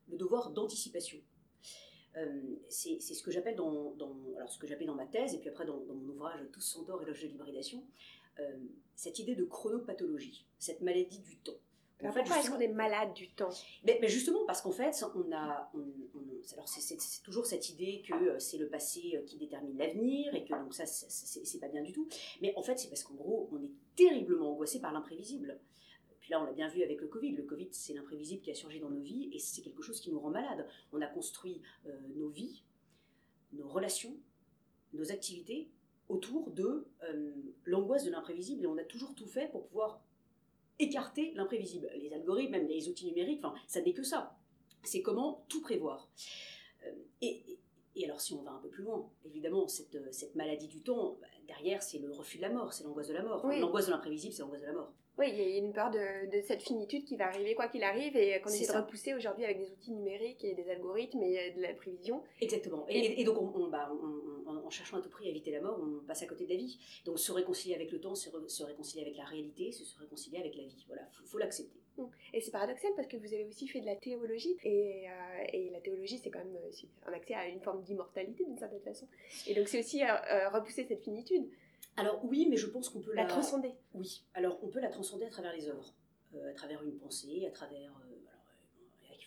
le 0.09 0.17
devoir 0.17 0.51
d'anticipation. 0.51 1.19
Euh, 2.17 2.41
c'est 2.69 2.99
ce 2.99 3.23
que 3.23 3.31
j'appelle 3.31 3.55
dans, 3.55 3.95
alors 4.37 4.49
ce 4.49 4.59
que 4.59 4.67
j'appelle 4.67 4.87
dans 4.87 4.95
ma 4.95 5.05
thèse 5.05 5.33
et 5.33 5.39
puis 5.39 5.49
après 5.49 5.65
dans, 5.65 5.77
mon 5.77 6.09
ouvrage 6.09 6.39
Tous 6.51 6.61
sans 6.61 6.83
et 7.01 7.05
l'âge 7.05 7.21
de 7.21 7.27
l'hybridation, 7.27 7.83
euh, 8.39 8.57
cette 8.95 9.19
idée 9.19 9.35
de 9.35 9.43
chronopathologie, 9.43 10.45
cette 10.59 10.81
maladie 10.81 11.19
du 11.19 11.37
temps. 11.37 11.57
En 12.03 12.11
fait, 12.11 12.19
pourquoi 12.19 12.39
est-ce 12.39 12.51
qu'on 12.51 12.59
est 12.59 12.67
malade 12.67 13.13
du 13.13 13.29
temps? 13.29 13.49
Mais, 13.85 13.97
justement 14.09 14.45
parce 14.45 14.61
qu'en 14.61 14.71
fait, 14.71 15.05
on 15.15 15.31
a, 15.31 15.71
alors 16.53 16.67
c'est 16.67 17.23
toujours 17.23 17.45
cette 17.45 17.69
idée 17.69 18.03
que 18.05 18.13
euh, 18.13 18.39
c'est 18.39 18.57
le 18.57 18.67
passé 18.67 19.23
qui 19.25 19.37
détermine 19.37 19.77
l'avenir 19.77 20.35
et 20.35 20.43
que 20.43 20.53
donc 20.53 20.73
ça 20.73 20.85
c'est 20.85 21.59
pas 21.59 21.69
bien 21.69 21.81
du 21.81 21.93
tout. 21.93 22.07
Mais 22.41 22.53
en 22.57 22.61
fait, 22.61 22.77
c'est 22.77 22.89
parce 22.89 23.03
qu'en 23.03 23.13
gros, 23.13 23.49
on 23.53 23.63
est 23.63 23.71
terriblement 23.95 24.51
angoissé 24.51 24.81
par 24.81 24.91
l'imprévisible. 24.91 25.57
Puis 26.23 26.31
là, 26.31 26.41
on 26.41 26.45
l'a 26.45 26.53
bien 26.53 26.69
vu 26.69 26.81
avec 26.83 27.01
le 27.01 27.07
Covid. 27.07 27.33
Le 27.33 27.43
Covid, 27.43 27.67
c'est 27.71 27.93
l'imprévisible 27.93 28.41
qui 28.41 28.49
a 28.49 28.55
surgi 28.55 28.79
dans 28.79 28.89
nos 28.89 29.01
vies 29.01 29.29
et 29.33 29.39
c'est 29.39 29.61
quelque 29.61 29.81
chose 29.81 29.99
qui 29.99 30.09
nous 30.09 30.21
rend 30.21 30.29
malades. 30.29 30.65
On 30.93 31.01
a 31.01 31.05
construit 31.05 31.61
euh, 31.85 31.91
nos 32.15 32.29
vies, 32.29 32.63
nos 33.51 33.67
relations, 33.67 34.15
nos 34.93 35.11
activités 35.11 35.69
autour 36.07 36.51
de 36.51 36.87
euh, 37.03 37.33
l'angoisse 37.65 38.05
de 38.05 38.11
l'imprévisible 38.11 38.63
et 38.63 38.67
on 38.67 38.77
a 38.77 38.85
toujours 38.85 39.13
tout 39.15 39.27
fait 39.27 39.51
pour 39.51 39.67
pouvoir 39.67 40.01
écarter 40.79 41.33
l'imprévisible. 41.33 41.91
Les 41.95 42.13
algorithmes, 42.13 42.53
même 42.53 42.67
les 42.67 42.87
outils 42.87 43.05
numériques, 43.05 43.43
enfin, 43.43 43.53
ça 43.67 43.81
n'est 43.81 43.93
que 43.93 44.03
ça. 44.03 44.39
C'est 44.83 45.01
comment 45.01 45.43
tout 45.49 45.61
prévoir. 45.61 46.09
Euh, 46.85 46.91
et, 47.21 47.59
et, 47.97 48.05
alors, 48.05 48.21
si 48.21 48.33
on 48.33 48.43
va 48.43 48.51
un 48.51 48.59
peu 48.59 48.69
plus 48.69 48.83
loin, 48.83 49.11
évidemment, 49.25 49.67
cette, 49.67 49.97
cette 50.13 50.35
maladie 50.35 50.69
du 50.69 50.79
temps, 50.83 51.17
bah, 51.19 51.27
derrière, 51.47 51.83
c'est 51.83 51.99
le 51.99 52.13
refus 52.13 52.37
de 52.37 52.43
la 52.43 52.49
mort, 52.49 52.71
c'est 52.71 52.85
l'angoisse 52.85 53.09
de 53.09 53.13
la 53.13 53.23
mort. 53.23 53.45
L'angoisse 53.45 53.87
de 53.87 53.91
l'imprévisible, 53.91 54.33
c'est 54.33 54.41
l'angoisse 54.41 54.61
de 54.61 54.67
la 54.67 54.73
mort. 54.73 54.93
Oui, 55.19 55.27
il 55.29 55.37
y 55.37 55.55
a 55.55 55.57
une 55.57 55.73
peur 55.73 55.91
de, 55.91 56.41
cette 56.41 56.63
finitude 56.63 57.05
qui 57.05 57.17
va 57.17 57.27
arriver 57.27 57.53
quoi 57.53 57.67
qu'il 57.67 57.83
arrive 57.83 58.17
et 58.17 58.41
qu'on 58.41 58.49
essaie 58.49 58.71
de 58.71 58.77
repousser 58.77 59.13
aujourd'hui 59.13 59.45
avec 59.45 59.59
des 59.59 59.71
outils 59.71 59.91
numériques 59.91 60.43
et 60.43 60.55
des 60.55 60.67
algorithmes 60.69 61.21
et 61.21 61.51
de 61.51 61.61
la 61.61 61.73
prévision. 61.73 62.23
Exactement. 62.41 62.85
Et, 62.89 63.23
donc, 63.23 63.37
bah, 63.69 63.91
en 64.47 64.69
cherchant 64.71 64.97
à 64.97 65.01
tout 65.01 65.09
prix 65.09 65.27
à 65.27 65.29
éviter 65.29 65.51
la 65.51 65.61
mort, 65.61 65.79
on 65.79 66.03
passe 66.05 66.23
à 66.23 66.25
côté 66.25 66.45
de 66.45 66.49
la 66.49 66.57
vie. 66.57 66.79
Donc, 67.05 67.19
se 67.19 67.31
réconcilier 67.31 67.75
avec 67.75 67.91
le 67.91 67.99
temps, 67.99 68.15
se, 68.15 68.29
réconcilier 68.63 69.03
avec 69.03 69.15
la 69.15 69.25
réalité, 69.25 69.71
se, 69.71 69.99
réconcilier 69.99 70.39
avec 70.39 70.55
la 70.55 70.63
vie. 70.63 70.83
Voilà, 70.87 71.03
il 71.21 71.27
faut 71.27 71.37
l'accepter. 71.37 71.79
Mm. 71.97 72.03
Et 72.33 72.41
c'est 72.41 72.49
paradoxal 72.49 72.91
parce 72.95 73.07
que 73.07 73.17
vous 73.17 73.31
avez 73.31 73.45
aussi 73.45 73.67
fait 73.67 73.81
de 73.81 73.85
la 73.85 73.95
théologie 73.95 74.57
et, 74.63 75.07
euh, 75.07 75.43
et 75.53 75.69
la 75.69 75.79
théologie 75.79 76.17
c'est 76.17 76.31
quand 76.31 76.39
même 76.39 76.55
euh, 76.55 77.07
un 77.07 77.13
accès 77.13 77.35
à 77.35 77.47
une 77.47 77.61
forme 77.61 77.83
d'immortalité 77.83 78.43
d'une 78.45 78.57
certaine 78.57 78.81
façon. 78.81 79.07
Et 79.45 79.53
donc 79.53 79.67
c'est 79.67 79.79
aussi 79.79 80.03
repousser 80.03 80.85
cette 80.85 81.03
finitude. 81.03 81.47
Alors 81.97 82.23
oui, 82.23 82.47
mais 82.49 82.57
je 82.57 82.67
pense 82.67 82.89
qu'on 82.89 83.01
peut 83.01 83.13
la, 83.13 83.23
la 83.23 83.29
transcender. 83.29 83.73
Oui, 83.93 84.23
alors 84.33 84.59
on 84.63 84.67
peut 84.67 84.79
la 84.79 84.89
transcender 84.89 85.25
à 85.25 85.29
travers 85.29 85.53
les 85.53 85.67
œuvres, 85.67 85.93
à 86.33 86.53
travers 86.53 86.83
une 86.83 86.97
pensée, 86.97 87.45
à 87.45 87.51
travers 87.51 87.91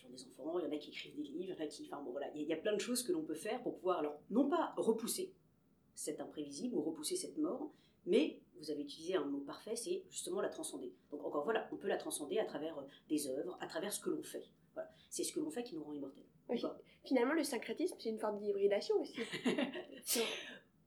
des 0.09 0.23
enfants, 0.23 0.59
il 0.59 0.65
y 0.65 0.67
en 0.67 0.71
a 0.71 0.77
qui 0.77 0.89
écrivent 0.89 1.15
des 1.15 1.23
livres, 1.23 1.43
il 1.43 1.49
y 1.49 1.53
en 1.53 1.65
a 1.65 1.67
qui. 1.67 1.83
Enfin 1.85 2.01
bon 2.01 2.11
voilà, 2.11 2.27
il 2.35 2.43
y 2.43 2.53
a 2.53 2.57
plein 2.57 2.73
de 2.73 2.79
choses 2.79 3.03
que 3.03 3.11
l'on 3.11 3.23
peut 3.23 3.35
faire 3.35 3.61
pour 3.61 3.75
pouvoir, 3.75 3.99
alors, 3.99 4.19
non 4.29 4.49
pas 4.49 4.73
repousser 4.77 5.33
cet 5.95 6.19
imprévisible 6.19 6.75
ou 6.75 6.81
repousser 6.81 7.15
cette 7.15 7.37
mort, 7.37 7.71
mais 8.05 8.39
vous 8.59 8.71
avez 8.71 8.81
utilisé 8.81 9.15
un 9.15 9.25
mot 9.25 9.39
parfait, 9.39 9.75
c'est 9.75 10.03
justement 10.09 10.41
la 10.41 10.49
transcender. 10.49 10.93
Donc 11.11 11.23
encore 11.25 11.43
voilà, 11.43 11.67
on 11.71 11.77
peut 11.77 11.87
la 11.87 11.97
transcender 11.97 12.39
à 12.39 12.45
travers 12.45 12.77
euh, 12.79 12.83
des 13.09 13.27
œuvres, 13.27 13.57
à 13.61 13.67
travers 13.67 13.91
ce 13.93 13.99
que 13.99 14.09
l'on 14.09 14.23
fait. 14.23 14.45
Voilà. 14.73 14.89
C'est 15.09 15.23
ce 15.23 15.33
que 15.33 15.39
l'on 15.39 15.49
fait 15.49 15.63
qui 15.63 15.75
nous 15.75 15.83
rend 15.83 15.93
immortels. 15.93 16.23
Finalement, 17.03 17.33
le 17.33 17.43
syncrétisme, 17.43 17.95
c'est 17.99 18.09
une 18.09 18.19
forme 18.19 18.39
d'hybridation 18.39 18.99
aussi. 19.01 19.17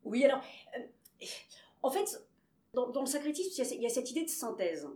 oui, 0.05 0.25
alors, 0.25 0.43
euh, 0.79 1.27
en 1.83 1.91
fait, 1.91 2.23
dans, 2.73 3.01
le 3.01 3.07
syncrétisme, 3.07 3.51
il 3.75 3.83
y, 3.83 3.87
a, 3.87 3.89
cette 3.89 4.11
idée 4.11 4.25
de 4.25 4.29
synthèse. 4.29 4.87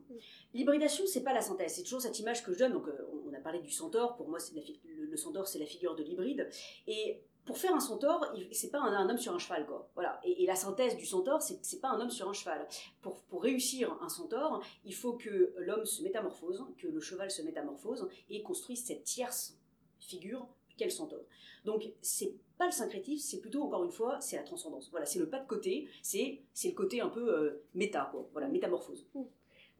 L'hybridation, 0.53 1.05
c'est 1.07 1.25
pas 1.25 1.33
la 1.33 1.41
synthèse. 1.41 1.75
C'est 1.75 1.83
toujours 1.83 2.01
cette 2.01 2.19
image 2.21 2.45
que 2.45 2.53
je 2.53 2.59
donne. 2.59 2.73
Donc, 2.73 2.87
euh, 2.87 3.11
on 3.29 3.35
a 3.35 3.41
parlé 3.41 3.59
du 3.59 3.71
centaure. 3.71 4.15
Pour 4.15 4.29
moi, 4.29 4.39
le, 4.55 5.17
centaure, 5.17 5.49
c'est 5.49 5.59
la 5.59 5.67
figure 5.67 5.97
de 5.97 6.05
l'hybride. 6.05 6.49
Et 6.87 7.21
pour 7.45 7.59
faire 7.59 7.75
un 7.75 7.81
centaure, 7.81 8.33
c'est 8.53 8.71
pas 8.71 8.79
un, 8.79 9.09
homme 9.09 9.19
sur 9.19 9.35
un 9.35 9.39
cheval, 9.39 9.67
quoi. 9.67 9.91
Voilà. 9.95 10.21
Et, 10.25 10.47
la 10.47 10.55
synthèse 10.55 10.97
du 10.97 11.05
centaure, 11.05 11.43
c'est 11.43 11.81
pas 11.81 11.89
un 11.89 12.01
homme 12.01 12.11
sur 12.11 12.29
un 12.29 12.33
cheval. 12.33 12.67
Pour 13.03 13.43
réussir 13.43 13.99
un 14.01 14.09
centaure, 14.09 14.63
il 14.85 14.95
faut 14.95 15.15
que 15.15 15.53
l'homme 15.59 15.85
se 15.85 16.03
métamorphose, 16.03 16.65
que 16.79 16.87
le 16.87 17.01
cheval 17.01 17.31
se 17.31 17.43
métamorphose 17.43 18.09
et 18.31 18.43
construise 18.43 18.85
cette 18.85 19.03
tierce 19.03 19.59
figure 19.99 20.47
qu'est 20.77 20.85
le 20.85 20.91
centaure. 20.91 21.25
Donc, 21.65 21.85
c'est 22.03 22.35
pas 22.59 22.67
le 22.67 22.73
syncrétisme, 22.73 23.27
c'est 23.29 23.41
plutôt, 23.41 23.63
encore 23.63 23.85
une 23.85 23.91
fois, 23.91 24.21
c'est 24.21 24.37
la 24.37 24.43
transcendance. 24.43 24.91
Voilà, 24.91 25.07
c'est 25.07 25.19
le 25.19 25.29
pas 25.29 25.41
de 25.41 25.47
côté, 25.47 25.89
c'est 26.03 26.41
le 26.65 26.73
côté 26.73 27.01
un 27.01 27.09
peu 27.09 27.35
euh, 27.35 27.65
méta, 27.75 28.09
quoi. 28.11 28.29
Voilà, 28.33 28.49
métamorphose. 28.49 29.07
Mmh. 29.15 29.23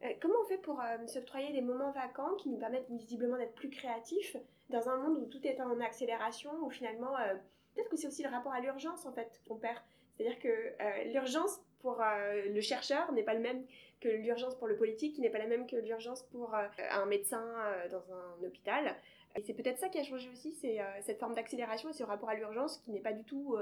Euh, 0.03 0.09
comment 0.21 0.35
on 0.43 0.47
fait 0.47 0.57
pour 0.57 0.79
euh, 0.81 1.07
s'octroyer 1.07 1.51
des 1.51 1.61
moments 1.61 1.91
vacants 1.91 2.35
qui 2.35 2.49
nous 2.49 2.57
permettent 2.57 2.89
visiblement 2.89 3.37
d'être 3.37 3.55
plus 3.55 3.69
créatifs 3.69 4.35
dans 4.69 4.89
un 4.89 4.97
monde 4.97 5.17
où 5.17 5.25
tout 5.25 5.45
est 5.45 5.59
en 5.61 5.79
accélération, 5.79 6.51
où 6.63 6.69
finalement, 6.69 7.17
euh, 7.17 7.33
peut-être 7.73 7.89
que 7.89 7.97
c'est 7.97 8.07
aussi 8.07 8.23
le 8.23 8.29
rapport 8.29 8.51
à 8.51 8.59
l'urgence 8.59 9.05
en 9.05 9.13
fait 9.13 9.41
qu'on 9.47 9.55
perd. 9.55 9.77
C'est-à-dire 10.17 10.39
que 10.39 11.11
l'urgence 11.11 11.59
pour 11.79 12.01
le 12.01 12.61
chercheur 12.61 13.11
n'est 13.11 13.21
pas 13.21 13.33
le 13.33 13.41
même 13.41 13.65
que 13.99 14.07
l'urgence 14.07 14.55
pour 14.55 14.67
le 14.67 14.77
politique, 14.77 15.13
qui 15.13 15.19
n'est 15.19 15.29
pas 15.29 15.39
la 15.39 15.45
même 15.45 15.67
que 15.67 15.75
l'urgence 15.75 16.23
pour 16.23 16.55
un 16.55 17.05
médecin 17.05 17.43
dans 17.91 18.13
un 18.13 18.47
hôpital. 18.47 18.95
Et 19.35 19.41
c'est 19.41 19.53
peut-être 19.53 19.79
ça 19.79 19.89
qui 19.89 19.99
a 19.99 20.03
changé 20.03 20.29
aussi, 20.29 20.53
c'est 20.53 20.79
cette 21.01 21.19
forme 21.19 21.35
d'accélération 21.35 21.89
et 21.89 21.93
ce 21.93 22.03
rapport 22.03 22.29
à 22.29 22.35
l'urgence 22.35 22.77
qui 22.77 22.91
n'est 22.91 23.01
pas 23.01 23.13
du 23.13 23.23
tout 23.23 23.57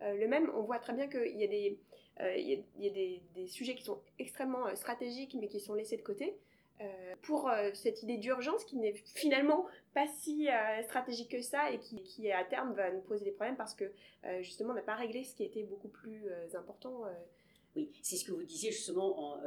le 0.00 0.26
même. 0.26 0.50
On 0.54 0.62
voit 0.62 0.78
très 0.78 0.92
bien 0.92 1.08
qu'il 1.08 1.36
y 1.36 1.44
a 1.44 1.46
des 1.46 1.78
euh, 2.20 3.46
sujets 3.46 3.74
qui 3.74 3.82
sont 3.82 4.00
extrêmement 4.20 4.68
euh, 4.68 4.74
stratégiques 4.76 5.36
mais 5.38 5.48
qui 5.48 5.58
sont 5.58 5.74
laissés 5.74 5.96
de 5.96 6.02
côté. 6.02 6.36
Euh, 6.80 7.14
pour 7.22 7.48
cette 7.72 8.02
idée 8.02 8.16
d'urgence 8.16 8.64
qui 8.64 8.76
n'est 8.76 8.94
finalement 9.14 9.64
pas 9.94 10.08
si 10.08 10.48
stratégique 10.82 11.30
que 11.30 11.40
ça 11.40 11.70
et 11.70 11.78
qui, 11.78 12.32
à 12.32 12.44
terme 12.44 12.74
va 12.74 12.90
nous 12.90 13.00
poser 13.00 13.24
des 13.24 13.30
problèmes 13.30 13.56
parce 13.56 13.74
que 13.74 13.84
justement 14.40 14.72
on 14.72 14.74
n'a 14.74 14.82
pas 14.82 14.96
réglé 14.96 15.22
ce 15.22 15.36
qui 15.36 15.44
était 15.44 15.62
beaucoup 15.62 15.88
plus 15.88 16.26
important. 16.52 17.02
Oui, 17.76 17.92
c'est 18.02 18.16
ce 18.16 18.24
que 18.24 18.32
vous 18.32 18.42
disiez 18.42 18.72
justement 18.72 19.34
en, 19.34 19.40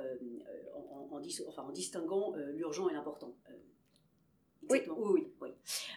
en, 1.12 1.22
enfin, 1.48 1.64
en 1.64 1.72
distinguant 1.72 2.34
l'urgent 2.54 2.88
et 2.88 2.94
l'important. 2.94 3.36
Oui. 4.70 4.80
oui, 4.88 5.28
oui. 5.42 5.52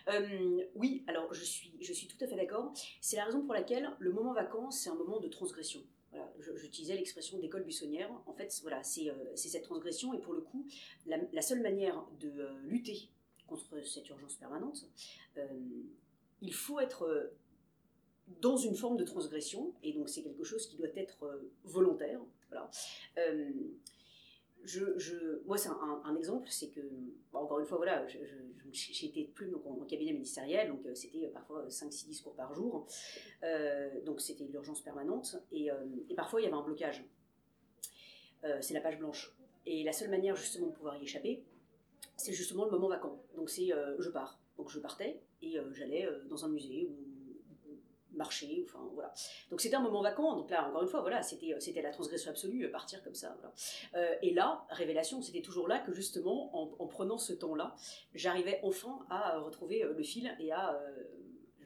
Oui. 0.06 0.64
oui, 0.74 1.04
alors 1.06 1.32
je 1.32 1.44
suis, 1.44 1.72
je 1.80 1.92
suis 1.92 2.06
tout 2.06 2.22
à 2.22 2.26
fait 2.26 2.36
d'accord. 2.36 2.72
C'est 3.00 3.16
la 3.16 3.24
raison 3.24 3.42
pour 3.42 3.54
laquelle 3.54 3.90
le 3.98 4.12
moment 4.12 4.32
vacances, 4.32 4.80
c'est 4.80 4.90
un 4.90 4.94
moment 4.94 5.20
de 5.20 5.28
transgression. 5.28 5.82
Voilà, 6.12 6.28
j'utilisais 6.56 6.96
l'expression 6.96 7.38
d'école 7.38 7.62
buissonnière. 7.62 8.10
En 8.26 8.32
fait, 8.32 8.58
voilà, 8.62 8.82
c'est 8.82 9.10
euh, 9.10 9.36
cette 9.36 9.62
transgression, 9.62 10.12
et 10.12 10.18
pour 10.18 10.32
le 10.32 10.40
coup, 10.40 10.66
la, 11.06 11.42
seule 11.42 11.60
manière 11.60 12.04
de 12.18 12.28
euh, 12.28 12.58
lutter 12.64 13.10
contre 13.46 13.84
cette 13.84 14.08
urgence 14.08 14.34
permanente, 14.34 14.86
euh, 15.36 15.46
il 16.40 16.52
faut 16.52 16.80
être 16.80 17.32
dans 18.40 18.56
une 18.56 18.74
forme 18.74 18.96
de 18.96 19.04
transgression, 19.04 19.72
et 19.82 19.92
donc 19.92 20.08
c'est 20.08 20.22
quelque 20.22 20.44
chose 20.44 20.66
qui 20.66 20.76
doit 20.76 20.88
être 20.96 21.40
volontaire. 21.64 22.20
Voilà 22.48 22.70
moi, 25.46 25.56
c'est 25.56 25.68
un, 25.68 26.16
exemple, 26.16 26.48
c'est 26.50 26.68
que, 26.68 26.80
encore 27.32 27.60
une 27.60 27.66
fois, 27.66 27.78
voilà, 27.78 28.06
été 28.72 29.24
plume 29.34 29.52
donc, 29.52 29.66
en, 29.66 29.84
cabinet 29.84 30.12
ministériel, 30.12 30.68
donc 30.68 30.84
euh, 30.86 30.94
c'était 30.94 31.26
euh, 31.26 31.30
parfois 31.32 31.66
5-6 31.66 32.06
discours 32.06 32.34
par 32.34 32.54
jour, 32.54 32.86
euh, 33.42 34.00
donc 34.04 34.20
c'était 34.20 34.44
l'urgence 34.44 34.82
permanente, 34.82 35.36
et, 35.52 35.70
parfois 36.16 36.40
il 36.40 36.44
y 36.44 36.46
avait 36.46 36.56
un 36.56 36.62
blocage. 36.62 37.04
c'est 38.60 38.74
la 38.74 38.80
page 38.80 38.98
blanche. 38.98 39.34
Et 39.66 39.84
la 39.84 39.92
seule 39.92 40.10
manière 40.10 40.36
justement 40.36 40.68
de 40.68 40.72
pouvoir 40.72 40.96
y 40.96 41.04
échapper, 41.04 41.42
c'est 42.16 42.32
justement 42.32 42.64
le 42.64 42.70
moment 42.70 42.88
vacant. 42.88 43.22
Donc 43.36 43.50
c'est 43.50 43.70
je 43.98 44.10
pars. 44.10 44.40
Donc 44.56 44.70
je 44.70 44.78
partais 44.78 45.20
et 45.42 45.56
j'allais 45.72 46.08
dans 46.28 46.44
un 46.44 46.48
musée 46.48 46.86
ou 46.90 47.09
marcher, 48.20 48.62
enfin 48.66 48.86
voilà. 48.94 49.12
Donc 49.50 49.60
c'était 49.60 49.76
un 49.76 49.80
moment 49.80 50.02
vacant, 50.02 50.36
donc 50.36 50.50
là 50.50 50.68
encore 50.68 50.82
une 50.82 50.88
fois, 50.88 51.00
voilà, 51.00 51.22
c'était, 51.22 51.54
euh, 51.54 51.60
c'était 51.60 51.82
la 51.82 51.90
transgression 51.90 52.30
absolue, 52.30 52.66
euh, 52.66 52.70
partir 52.70 53.02
comme 53.02 53.14
ça. 53.14 53.34
Voilà. 53.40 53.54
Euh, 53.96 54.14
et 54.22 54.32
là, 54.32 54.66
révélation, 54.70 55.22
c'était 55.22 55.40
toujours 55.40 55.66
là 55.68 55.78
que 55.78 55.92
justement, 55.92 56.54
en, 56.54 56.86
prenant 56.86 57.18
ce 57.18 57.32
temps-là, 57.32 57.74
j'arrivais 58.14 58.60
enfin 58.62 58.98
à 59.08 59.38
retrouver 59.38 59.82
le 59.82 60.02
fil 60.02 60.36
et 60.38 60.52
à 60.52 60.78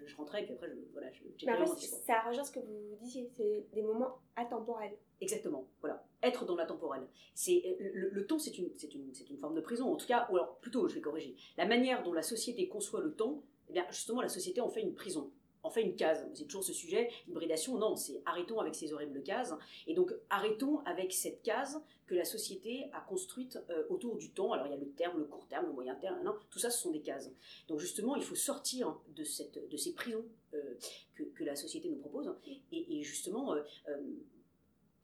je 0.06 0.16
rentrais 0.16 0.42
et 0.42 0.44
puis 0.44 0.52
après, 0.52 0.68
je, 0.68 0.74
voilà, 0.92 1.10
je, 1.12 1.22
Mais 1.46 1.76
ça 2.06 2.20
rejoint 2.28 2.44
ce 2.44 2.52
que 2.52 2.60
vous 2.60 2.96
disiez, 3.00 3.26
c'est 3.36 3.66
des 3.72 3.82
moments 3.82 4.18
atemporels. 4.36 4.94
Exactement, 5.20 5.66
voilà. 5.80 6.04
Être 6.22 6.44
dans 6.44 6.56
l'intemporel. 6.56 7.02
C'est, 7.34 7.76
le, 7.80 8.26
temps, 8.26 8.38
c'est 8.38 8.58
une, 8.58 8.68
c'est, 8.76 8.94
une, 8.94 9.14
c'est 9.14 9.30
une 9.30 9.38
forme 9.38 9.54
de 9.54 9.62
prison, 9.62 9.90
en 9.90 9.96
tout 9.96 10.06
cas, 10.06 10.28
ou 10.30 10.36
alors 10.36 10.58
plutôt, 10.58 10.86
je 10.88 10.94
vais 10.94 11.00
corriger. 11.00 11.34
La 11.56 11.64
manière 11.64 12.02
dont 12.02 12.12
la 12.12 12.22
société 12.22 12.68
conçoit 12.68 13.00
le 13.00 13.14
temps, 13.14 13.42
eh 13.70 13.72
bien, 13.72 13.86
justement, 13.90 14.20
la 14.20 14.28
société 14.28 14.60
en 14.60 14.68
fait 14.68 14.82
une 14.82 14.94
prison 14.94 15.32
en 15.64 15.70
fait 15.70 15.82
une 15.82 15.96
case. 15.96 16.28
C'est 16.34 16.44
toujours 16.44 16.62
ce 16.62 16.72
sujet, 16.72 17.10
hybridation, 17.26 17.76
non, 17.76 17.96
c'est 17.96 18.22
arrêtons 18.26 18.60
avec 18.60 18.74
ces 18.74 18.92
horribles 18.92 19.22
cases. 19.22 19.52
Et 19.86 19.94
donc 19.94 20.14
arrêtons 20.30 20.80
avec 20.80 21.12
cette 21.12 21.42
case 21.42 21.82
que 22.06 22.14
la 22.14 22.24
société 22.24 22.90
a 22.92 23.00
construite 23.00 23.58
euh, 23.70 23.84
autour 23.88 24.16
du 24.16 24.30
temps. 24.30 24.52
Alors 24.52 24.66
il 24.66 24.70
y 24.70 24.74
a 24.74 24.78
le 24.78 24.90
terme, 24.90 25.18
le 25.18 25.24
court 25.24 25.48
terme, 25.48 25.66
le 25.66 25.72
moyen 25.72 25.94
terme, 25.96 26.22
non, 26.22 26.34
tout 26.50 26.58
ça 26.58 26.70
ce 26.70 26.80
sont 26.80 26.90
des 26.90 27.00
cases. 27.00 27.30
Donc 27.66 27.80
justement, 27.80 28.14
il 28.14 28.22
faut 28.22 28.36
sortir 28.36 29.00
de, 29.16 29.24
cette, 29.24 29.68
de 29.68 29.76
ces 29.76 29.94
prisons 29.94 30.24
euh, 30.52 30.74
que, 31.14 31.44
la 31.44 31.56
société 31.56 31.88
nous 31.88 31.96
propose 31.96 32.32
et, 32.72 33.02
justement 33.02 33.54
euh, 33.54 33.62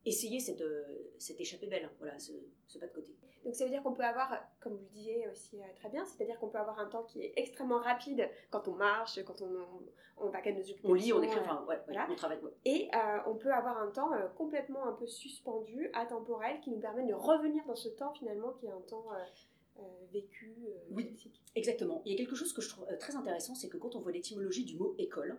essayer 0.04 0.40
cette, 0.40 0.62
cette 1.18 1.40
échappée 1.40 1.66
belle, 1.66 1.90
voilà, 1.98 2.18
ce, 2.18 2.32
ce 2.68 2.78
pas 2.78 2.86
de 2.86 2.92
côté. 2.92 3.14
Donc 3.44 3.54
ça 3.54 3.64
veut 3.64 3.70
dire 3.70 3.82
qu'on 3.82 3.92
peut 3.92 4.04
avoir, 4.04 4.36
comme 4.60 4.74
vous 4.74 4.82
le 4.82 4.90
disiez 4.90 5.26
aussi 5.28 5.60
euh, 5.60 5.64
très 5.76 5.88
bien, 5.88 6.04
c'est-à-dire 6.04 6.38
qu'on 6.38 6.48
peut 6.48 6.58
avoir 6.58 6.78
un 6.78 6.86
temps 6.86 7.04
qui 7.04 7.22
est 7.22 7.32
extrêmement 7.36 7.78
rapide 7.78 8.28
quand 8.50 8.68
on 8.68 8.74
marche, 8.74 9.22
quand 9.24 9.40
on, 9.40 9.50
on, 10.18 10.28
va 10.28 10.40
qu'à 10.40 10.52
nos 10.52 10.60
occupations. 10.60 10.90
On 10.90 10.94
lit, 10.94 11.12
on 11.12 11.22
écrit, 11.22 11.40
enfin, 11.40 11.64
ouais, 11.66 11.80
voilà. 11.86 12.06
on 12.10 12.14
travaille. 12.14 12.38
Et 12.66 12.88
euh, 12.94 13.18
on 13.26 13.34
peut 13.34 13.52
avoir 13.52 13.78
un 13.78 13.90
temps 13.90 14.12
euh, 14.12 14.28
complètement 14.36 14.86
un 14.86 14.92
peu 14.92 15.06
suspendu, 15.06 15.90
atemporel, 15.94 16.60
qui 16.60 16.70
nous 16.70 16.80
permet 16.80 17.06
de 17.06 17.14
revenir 17.14 17.64
dans 17.66 17.76
ce 17.76 17.88
temps 17.88 18.12
finalement 18.12 18.52
qui 18.52 18.66
est 18.66 18.70
un 18.70 18.82
temps 18.82 19.06
vécu, 20.12 20.54
oui, 20.90 21.16
Exactement. 21.54 22.02
Il 22.04 22.12
y 22.12 22.14
a 22.14 22.18
quelque 22.18 22.34
chose 22.34 22.52
que 22.52 22.60
je 22.60 22.68
trouve 22.68 22.86
très 22.98 23.16
intéressant, 23.16 23.54
c'est 23.54 23.70
que 23.70 23.78
quand 23.78 23.94
on 23.94 24.00
voit 24.00 24.12
l'étymologie 24.12 24.66
du 24.66 24.76
mot 24.76 24.94
école, 24.98 25.38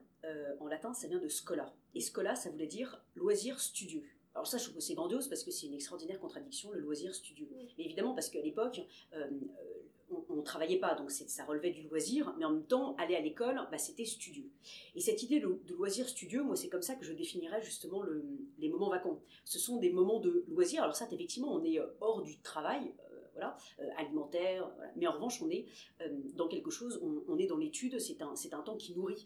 en 0.59 0.65
latin, 0.65 0.95
ça 0.95 1.07
vient 1.07 1.19
de 1.19 1.27
scola. 1.27 1.71
Et 1.93 2.01
scola, 2.01 2.33
ça 2.35 2.49
voulait 2.49 2.65
dire 2.65 3.03
loisir 3.15 3.59
studieux. 3.59 4.03
Alors 4.33 4.47
ça, 4.47 4.57
je 4.57 4.63
trouve 4.63 4.75
que 4.75 4.81
c'est 4.81 4.93
grandiose 4.93 5.27
parce 5.27 5.43
que 5.43 5.51
c'est 5.51 5.67
une 5.67 5.73
extraordinaire 5.73 6.19
contradiction, 6.19 6.71
le 6.71 6.79
loisir 6.79 7.13
studieux. 7.13 7.49
évidemment, 7.77 8.13
parce 8.13 8.29
qu'à 8.29 8.41
l'époque, 8.41 8.81
euh, 9.13 9.29
on 10.29 10.37
ne 10.37 10.41
travaillait 10.41 10.79
pas, 10.79 10.95
donc 10.95 11.11
ça 11.11 11.45
relevait 11.45 11.71
du 11.71 11.83
loisir, 11.83 12.33
mais 12.37 12.45
en 12.45 12.51
même 12.51 12.65
temps, 12.65 12.95
aller 12.97 13.15
à 13.15 13.21
l'école, 13.21 13.59
bah, 13.71 13.77
c'était 13.77 14.05
studieux. 14.05 14.49
Et 14.95 15.01
cette 15.01 15.23
idée 15.23 15.39
de, 15.39 15.73
loisir 15.73 16.07
studieux, 16.07 16.43
moi, 16.43 16.55
c'est 16.55 16.69
comme 16.69 16.81
ça 16.81 16.95
que 16.95 17.05
je 17.05 17.13
définirais 17.13 17.61
justement 17.61 18.03
les 18.57 18.69
moments 18.69 18.89
vacants. 18.89 19.21
Ce 19.45 19.59
sont 19.59 19.77
des 19.77 19.91
moments 19.91 20.19
de 20.19 20.45
loisir. 20.47 20.83
Alors 20.83 20.95
ça, 20.95 21.07
effectivement, 21.11 21.53
on 21.53 21.63
est 21.63 21.79
euh, 21.79 21.87
hors 21.99 22.21
du 22.21 22.39
travail, 22.39 22.93
euh, 23.10 23.10
voilà, 23.33 23.57
alimentaire, 23.97 24.69
mais 24.95 25.07
en 25.07 25.13
revanche, 25.13 25.41
on 25.41 25.49
est 25.49 25.65
dans 26.35 26.47
quelque 26.47 26.69
chose, 26.69 27.01
on, 27.27 27.37
est 27.37 27.47
dans 27.47 27.57
l'étude, 27.57 27.99
c'est 27.99 28.21
un, 28.21 28.33
un 28.33 28.61
temps 28.61 28.77
qui 28.77 28.93
nourrit 28.93 29.25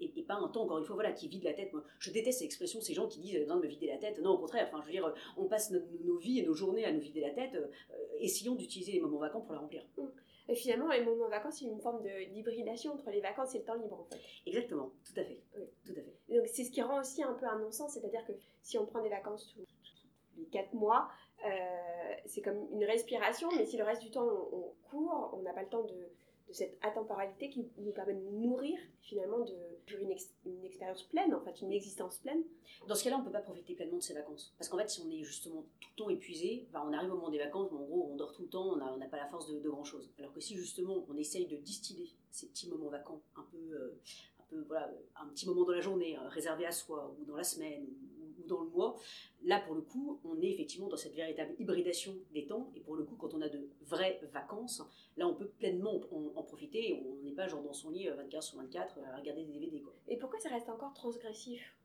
et, 0.00 0.22
pas 0.22 0.34
un 0.34 0.48
temps, 0.48 0.62
encore 0.62 0.78
une 0.78 0.84
fois, 0.84 0.94
voilà, 0.94 1.12
qui 1.12 1.28
vide 1.28 1.44
la 1.44 1.52
tête. 1.52 1.72
Moi, 1.72 1.82
je 1.98 2.10
déteste 2.10 2.38
cette 2.38 2.46
expression, 2.46 2.80
ces 2.80 2.94
gens 2.94 3.06
qui 3.06 3.20
disent 3.20 3.38
besoin 3.38 3.56
de 3.56 3.62
me 3.62 3.68
vider 3.68 3.86
la 3.86 3.98
tête. 3.98 4.18
Non, 4.20 4.32
au 4.32 4.38
contraire, 4.38 4.68
enfin, 4.68 4.80
je 4.82 4.86
veux 4.86 4.92
dire, 4.92 5.14
on 5.36 5.46
passe 5.46 5.70
nos, 5.70 6.16
vies 6.18 6.40
et 6.40 6.46
nos 6.46 6.54
journées 6.54 6.84
à 6.84 6.92
nous 6.92 7.00
vider 7.00 7.20
la 7.20 7.30
tête. 7.30 7.54
Euh, 7.54 7.66
essayons 8.18 8.54
d'utiliser 8.54 8.92
les 8.92 9.00
moments 9.00 9.18
vacants 9.18 9.40
pour 9.40 9.52
la 9.52 9.60
remplir. 9.60 9.84
Mmh. 9.96 10.02
Et 10.48 10.54
finalement, 10.54 10.88
les 10.88 11.04
moments 11.04 11.28
vacants, 11.28 11.50
c'est 11.50 11.64
une 11.64 11.80
forme 11.80 12.02
d'hybridation 12.02 12.94
entre 12.94 13.10
les 13.10 13.20
vacances 13.20 13.54
et 13.54 13.58
le 13.58 13.64
temps 13.64 13.74
libre, 13.74 14.00
en 14.00 14.04
fait. 14.04 14.20
Exactement, 14.46 14.92
tout 15.04 15.20
à 15.20 15.24
fait. 15.24 15.40
Tout 15.84 15.92
à 15.92 16.02
fait. 16.02 16.34
donc, 16.36 16.46
c'est 16.46 16.64
ce 16.64 16.70
qui 16.70 16.82
rend 16.82 17.00
aussi 17.00 17.22
un 17.22 17.34
peu 17.34 17.46
un 17.46 17.58
non-sens, 17.58 17.92
c'est-à-dire 17.92 18.24
que 18.26 18.32
si 18.62 18.78
on 18.78 18.86
prend 18.86 19.02
des 19.02 19.10
vacances 19.10 19.46
tous 19.54 19.60
depuis 19.60 20.50
4 20.50 20.74
mois, 20.74 21.08
c'est 22.26 22.42
comme 22.42 22.66
une 22.72 22.84
respiration, 22.84 23.48
mais 23.56 23.66
si 23.66 23.76
le 23.76 23.84
reste 23.84 24.02
du 24.02 24.10
temps 24.10 24.26
on 24.52 24.72
court, 24.90 25.30
on 25.36 25.42
n'a 25.42 25.52
pas 25.52 25.62
le 25.62 25.68
temps 25.68 25.84
de, 25.84 26.10
cette 26.52 26.78
atemporalité 26.82 27.48
qui 27.48 27.68
nous 27.78 27.92
permet 27.92 28.14
de 28.14 28.20
nourrir 28.20 28.78
finalement 29.00 29.40
de 29.40 29.54
une, 29.98 30.64
expérience 30.64 31.02
pleine, 31.04 31.34
en 31.34 31.40
fait, 31.40 31.60
une 31.60 31.72
existence 31.72 32.18
pleine. 32.18 32.42
Dans 32.86 32.94
ce 32.94 33.04
cas-là, 33.04 33.16
on 33.16 33.20
ne 33.20 33.24
peut 33.24 33.32
pas 33.32 33.40
profiter 33.40 33.74
pleinement 33.74 33.96
de 33.96 34.02
ses 34.02 34.14
vacances. 34.14 34.54
Parce 34.56 34.68
qu'en 34.68 34.78
fait, 34.78 34.88
si 34.88 35.00
on 35.04 35.10
est 35.10 35.24
justement 35.24 35.64
tout 35.80 35.88
le 35.96 36.04
temps 36.04 36.10
épuisé, 36.10 36.68
bah, 36.72 36.84
on 36.86 36.92
arrive 36.92 37.12
au 37.12 37.16
moment 37.16 37.30
des 37.30 37.38
vacances, 37.38 37.68
mais 37.72 37.78
en 37.78 37.84
gros, 37.84 38.10
on 38.12 38.16
dort 38.16 38.32
tout 38.32 38.42
le 38.42 38.48
temps, 38.48 38.72
on 38.72 38.96
n'a 38.96 39.08
pas 39.08 39.16
la 39.16 39.26
force 39.26 39.50
de, 39.50 39.68
grand-chose. 39.68 40.10
Alors 40.18 40.32
que 40.32 40.40
si 40.40 40.54
justement 40.54 41.04
on 41.08 41.16
essaye 41.16 41.46
de 41.46 41.56
distiller 41.56 42.10
ces 42.30 42.46
petits 42.46 42.68
moments 42.68 42.88
vacants, 42.88 43.20
un 43.36 43.44
peu, 43.50 43.58
euh, 44.52 44.64
petit 45.34 45.48
moment 45.48 45.64
dans 45.64 45.72
la 45.72 45.80
journée, 45.80 46.16
euh, 46.16 46.28
réservé 46.28 46.66
à 46.66 46.72
soi, 46.72 47.14
ou 47.18 47.24
dans 47.24 47.36
la 47.36 47.44
semaine, 47.44 47.86
dans 48.46 48.60
le 48.60 48.68
mois, 48.70 48.96
là 49.42 49.60
pour 49.60 49.74
le 49.74 49.82
coup, 49.82 50.20
on 50.24 50.40
est 50.40 50.50
effectivement 50.50 50.88
dans 50.88 50.96
cette 50.96 51.14
véritable 51.14 51.54
hybridation 51.58 52.14
des 52.32 52.46
temps. 52.46 52.70
Et 52.74 52.80
pour 52.80 52.96
le 52.96 53.04
coup, 53.04 53.16
quand 53.16 53.34
on 53.34 53.40
a 53.40 53.48
de 53.48 53.68
vraies 53.82 54.20
vacances, 54.32 54.82
là 55.16 55.26
on 55.26 55.34
peut 55.34 55.48
pleinement 55.48 56.00
en, 56.36 56.42
profiter. 56.42 57.00
On 57.06 57.22
n'est 57.24 57.32
pas 57.32 57.48
genre 57.48 57.62
dans 57.62 57.72
son 57.72 57.90
lit 57.90 58.08
24 58.08 58.34
euh, 58.34 58.40
sur 58.40 58.58
24 58.58 58.98
euh, 58.98 59.02
à 59.12 59.16
regarder 59.16 59.44
des 59.44 59.52
DVD. 59.52 59.80
Quoi. 59.80 59.94
Et 60.08 60.16
pourquoi 60.16 60.38
ça 60.40 60.48
reste 60.48 60.68
encore 60.68 60.94
transgressif? 60.94 61.76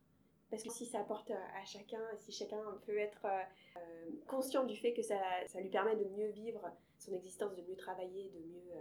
Parce 0.50 0.64
que 0.64 0.72
si 0.72 0.86
ça 0.86 1.00
apporte 1.00 1.32
à 1.32 1.66
chacun, 1.66 2.02
si 2.18 2.32
chacun 2.32 2.62
peut 2.86 2.98
être 2.98 3.26
euh, 3.26 4.12
conscient 4.28 4.64
du 4.64 4.76
fait 4.76 4.94
que 4.94 5.02
ça, 5.02 5.20
ça, 5.48 5.60
lui 5.60 5.70
permet 5.70 5.96
de 5.96 6.06
mieux 6.06 6.30
vivre 6.30 6.62
son 7.00 7.14
existence, 7.14 7.56
de 7.56 7.62
mieux 7.64 7.76
travailler, 7.76 8.30
de 8.30 8.40
mieux 8.40 8.72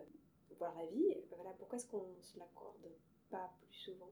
voir 0.59 0.75
la 0.77 0.87
vie, 0.87 1.17
voilà, 1.35 1.51
pourquoi 1.59 1.77
est-ce 1.77 1.87
qu'on 1.87 2.07
ne 2.17 2.23
se 2.23 2.39
l'accorde 2.39 2.87
pas 3.31 3.51
plus 3.63 3.75
souvent? 3.75 4.11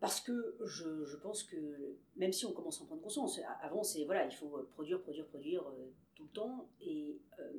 Parce 0.00 0.20
que 0.20 0.56
je, 0.64 1.16
pense 1.16 1.42
que 1.42 1.96
même 2.16 2.32
si 2.32 2.46
on 2.46 2.52
commence 2.52 2.80
à 2.80 2.84
en 2.84 2.86
prendre 2.86 3.02
conscience, 3.02 3.40
avant 3.62 3.82
c'est 3.82 4.04
voilà, 4.04 4.26
il 4.26 4.32
faut 4.32 4.66
produire, 4.74 5.00
produire, 5.02 5.26
produire 5.26 5.62
euh, 5.66 5.90
tout 6.14 6.24
le 6.24 6.28
temps, 6.30 6.68
et 6.80 7.18
euh, 7.40 7.52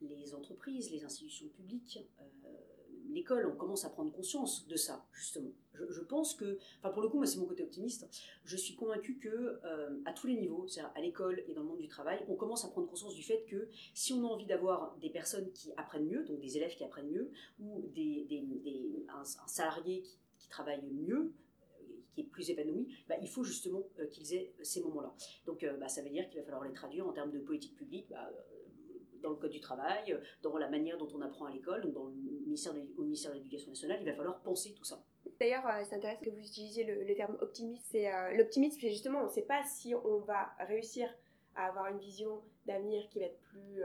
les 0.00 0.34
entreprises, 0.34 0.90
les 0.90 1.04
institutions 1.04 1.46
publiques, 1.48 2.00
euh, 2.20 2.48
l'école, 3.10 3.46
on 3.46 3.56
commence 3.56 3.84
à 3.84 3.90
prendre 3.90 4.10
conscience 4.10 4.66
de 4.66 4.74
ça 4.74 5.06
justement. 5.12 5.52
Je, 5.72 6.00
pense 6.00 6.34
que, 6.34 6.58
enfin 6.78 6.90
pour 6.90 7.02
le 7.02 7.08
coup, 7.08 7.16
moi 7.16 7.26
c'est 7.26 7.38
mon 7.38 7.46
côté 7.46 7.62
optimiste. 7.62 8.08
Je 8.44 8.56
suis 8.56 8.74
convaincue 8.74 9.18
que 9.18 9.60
à 10.04 10.12
tous 10.12 10.28
les 10.28 10.36
niveaux, 10.36 10.66
c'est-à-dire 10.68 10.92
à, 10.94 11.00
l'école 11.00 11.42
et 11.48 11.54
dans 11.54 11.62
le 11.62 11.68
monde 11.68 11.80
du 11.80 11.88
travail, 11.88 12.24
on 12.28 12.36
commence 12.36 12.64
à 12.64 12.68
prendre 12.68 12.88
conscience 12.88 13.14
du 13.14 13.22
fait 13.22 13.44
que 13.48 13.68
si 13.92 14.12
on 14.12 14.24
a 14.24 14.28
envie 14.28 14.46
d'avoir 14.46 14.96
des 14.98 15.10
personnes 15.10 15.50
qui 15.52 15.72
apprennent 15.76 16.06
mieux, 16.06 16.24
donc 16.24 16.40
des 16.40 16.56
élèves 16.56 16.76
qui 16.76 16.84
apprennent 16.84 17.10
mieux, 17.10 17.30
ou 17.60 17.82
des, 17.94 18.24
des, 18.28 19.06
un, 19.08 19.24
salarié 19.24 20.02
qui, 20.02 20.16
qui 20.38 20.48
travaille 20.48 20.82
mieux, 20.92 21.32
qui 22.14 22.22
est 22.22 22.24
plus 22.24 22.50
épanoui, 22.50 22.88
bah, 23.08 23.16
il 23.20 23.28
faut 23.28 23.42
justement 23.42 23.82
euh, 23.98 24.06
qu'ils 24.06 24.34
aient 24.34 24.52
ces 24.62 24.82
moments-là. 24.82 25.14
Donc 25.46 25.62
euh, 25.62 25.76
bah, 25.76 25.88
ça 25.88 26.02
veut 26.02 26.10
dire 26.10 26.28
qu'il 26.28 26.38
va 26.38 26.44
falloir 26.44 26.64
les 26.64 26.72
traduire 26.72 27.06
en 27.06 27.12
termes 27.12 27.30
de 27.30 27.40
politique 27.40 27.76
publique. 27.76 28.08
Bah, 28.10 28.30
euh, 28.32 28.40
dans 29.22 29.30
le 29.30 29.36
code 29.36 29.52
du 29.52 29.60
travail, 29.60 30.20
dans 30.42 30.58
la 30.58 30.68
manière 30.68 30.98
dont 30.98 31.08
on 31.14 31.22
apprend 31.22 31.46
à 31.46 31.50
l'école, 31.50 31.80
donc 31.80 31.94
dans 31.94 32.04
le 32.04 32.12
ministère 32.12 32.74
au 32.98 33.02
ministère 33.04 33.30
de 33.30 33.36
l'Éducation 33.38 33.70
nationale, 33.70 33.96
il 34.02 34.04
va 34.04 34.12
falloir 34.12 34.42
penser 34.42 34.74
tout 34.74 34.84
ça. 34.84 35.02
D'ailleurs, 35.40 35.64
c'est 35.82 35.96
intéressant 35.96 36.20
que 36.20 36.28
vous 36.28 36.46
utilisiez 36.46 36.84
le, 36.84 37.14
terme 37.14 37.38
optimiste. 37.40 37.96
L'optimisme, 38.36 38.76
c'est 38.78 38.90
justement, 38.90 39.20
on 39.20 39.24
ne 39.24 39.30
sait 39.30 39.46
pas 39.46 39.62
si 39.64 39.94
on 39.94 40.18
va 40.18 40.50
réussir 40.58 41.08
à 41.54 41.68
avoir 41.68 41.86
une 41.86 42.00
vision 42.00 42.42
d'avenir 42.66 43.08
qui 43.08 43.18
va 43.18 43.24
être 43.24 43.40
plus, 43.40 43.82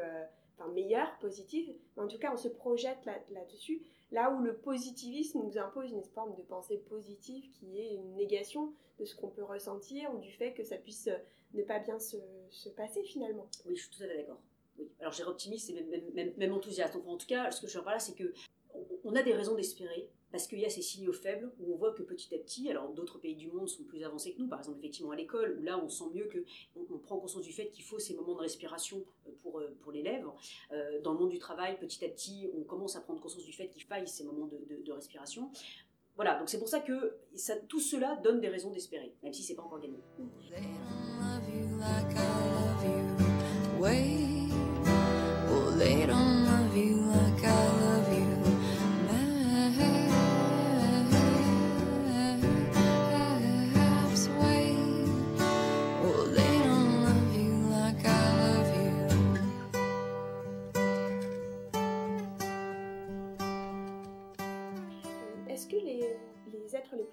enfin 0.58 0.70
meilleure, 0.74 1.18
positive. 1.22 1.74
Mais 1.96 2.04
en 2.04 2.10
tout 2.10 2.20
cas, 2.20 2.34
on 2.34 2.38
se 2.38 2.50
projette 2.50 3.06
là-dessus. 3.06 3.78
Là 3.78 3.86
où 4.12 4.42
le 4.42 4.56
positivisme 4.56 5.40
nous 5.44 5.58
impose 5.58 5.92
une 5.92 6.04
forme 6.04 6.36
de 6.36 6.42
pensée 6.42 6.78
positive 6.78 7.50
qui 7.52 7.80
est 7.80 7.94
une 7.94 8.16
négation 8.16 8.74
de 9.00 9.06
ce 9.06 9.16
qu'on 9.16 9.30
peut 9.30 9.44
ressentir 9.44 10.14
ou 10.14 10.20
du 10.20 10.32
fait 10.32 10.54
que 10.54 10.64
ça 10.64 10.78
puisse 10.78 11.08
euh, 11.08 11.18
ne 11.54 11.64
pas 11.64 11.80
bien 11.80 12.00
se, 12.00 12.18
se 12.50 12.70
passer 12.70 13.04
finalement. 13.04 13.48
Oui, 13.66 13.76
je 13.76 13.82
suis 13.84 13.92
tout 13.92 14.04
à 14.04 14.08
fait 14.08 14.18
d'accord. 14.18 14.42
Oui. 14.78 14.90
Alors 15.00 15.14
j'ai 15.14 15.24
optimiste 15.24 15.70
et 15.70 16.34
même, 16.38 16.54
enthousiaste. 16.54 16.96
en 16.96 17.18
tout 17.18 17.28
cas, 17.28 17.52
ce 17.52 17.62
que 17.62 17.68
je 17.68 17.78
veux 17.78 17.84
dire 17.84 17.92
là, 17.92 18.00
c'est 18.00 18.16
que 18.16 18.34
on 19.04 19.16
a 19.16 19.24
des 19.24 19.34
raisons 19.34 19.56
d'espérer 19.56 20.10
parce 20.32 20.48
qu'il 20.48 20.60
y 20.60 20.66
a 20.66 20.70
ces 20.70 20.82
signaux 20.82 21.14
faibles 21.14 21.52
où 21.60 21.74
on 21.74 21.78
voit 21.78 21.94
que 21.94 22.04
petit 22.04 22.34
à 22.36 22.38
petit, 22.38 22.70
alors 22.70 22.90
d'autres 22.90 23.18
pays 23.18 23.36
du 23.36 23.48
monde 23.48 23.68
sont 23.68 23.84
plus 23.84 24.04
avancés 24.04 24.34
que 24.34 24.40
nous, 24.40 24.48
par 24.48 24.60
exemple 24.60 24.80
effectivement 24.80 25.12
à 25.12 25.16
l'école, 25.16 25.58
où 25.60 25.64
là 25.64 25.82
on 25.84 25.90
sent 25.90 26.06
mieux 26.14 26.26
que 26.26 26.44
on, 26.76 26.98
prend 27.00 27.18
conscience 27.18 27.44
du 27.44 27.54
fait 27.54 27.70
qu'il 27.70 27.84
faut 27.84 28.00
ces 28.00 28.14
moments 28.14 28.36
de 28.36 28.42
respiration 28.42 29.04
euh, 29.28 29.32
pour, 29.42 29.60
euh, 29.60 29.76
pour 29.82 29.92
l'élève. 29.92 30.26
Euh, 30.72 31.02
dans 31.02 31.14
le 31.14 31.20
monde 31.20 31.30
du 31.30 31.40
travail, 31.40 31.80
petit 31.80 32.04
à 32.06 32.10
petit, 32.10 32.50
on 32.58 32.64
commence 32.64 32.96
à 32.96 33.02
prendre 33.02 33.22
conscience 33.22 33.44
du 33.46 33.54
fait 33.54 33.70
qu'il 33.70 33.84
faille 33.84 34.08
ces 34.08 34.24
moments 34.24 34.48
de, 34.48 34.92
respiration. 34.92 35.52
Voilà, 36.16 36.38
donc 36.38 36.50
c'est 36.50 36.60
pour 36.60 36.68
ça 36.68 36.80
que 36.80 37.16
ça, 37.36 37.56
tout 37.56 37.80
cela 37.80 38.18
donne 38.18 38.42
des 38.42 38.50
raisons 38.50 38.72
d'espérer, 38.72 39.14
même 39.24 39.34
si 39.34 39.44
c'est 39.44 39.56
pas 39.56 39.62
encore 39.62 39.80
gagné. 39.80 40.00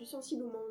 Sensibles 0.06 0.44
au 0.44 0.50
moment 0.50 0.66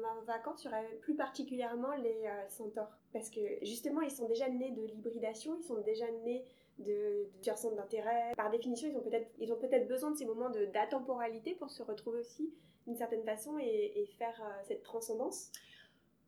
plus 1.01 1.15
particulièrement 1.15 1.95
les 1.95 2.25
euh, 2.25 2.49
centaures. 2.49 2.89
Parce 3.13 3.29
que 3.29 3.39
justement, 3.61 4.01
ils 4.01 4.11
sont 4.11 4.27
déjà 4.27 4.49
nés 4.49 4.71
de 4.71 4.83
l'hybridation, 4.83 5.55
ils 5.59 5.63
sont 5.63 5.81
déjà 5.81 6.09
nés 6.25 6.45
de, 6.79 7.27
de 7.43 7.55
centres 7.55 7.75
d'intérêt. 7.75 8.33
Par 8.35 8.49
définition, 8.49 8.89
ils 8.89 8.97
ont 8.97 9.01
peut-être 9.01 9.29
ils 9.39 9.51
ont 9.53 9.57
peut-être 9.57 9.87
besoin 9.87 10.11
de 10.11 10.17
ces 10.17 10.25
moments 10.25 10.49
d'atemporalité 10.49 11.55
pour 11.55 11.69
se 11.69 11.83
retrouver 11.83 12.19
aussi 12.19 12.53
d'une 12.85 12.97
certaine 12.97 13.23
façon 13.23 13.57
et, 13.57 14.07
faire 14.17 14.39
euh, 14.41 14.61
cette 14.67 14.83
transcendance. 14.83 15.51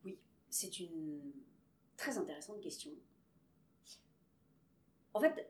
Oui, 0.05 0.17
c'est 0.49 0.79
une 0.79 1.21
très 1.97 2.17
intéressante 2.17 2.61
question. 2.61 2.91
En 5.13 5.19
fait, 5.19 5.47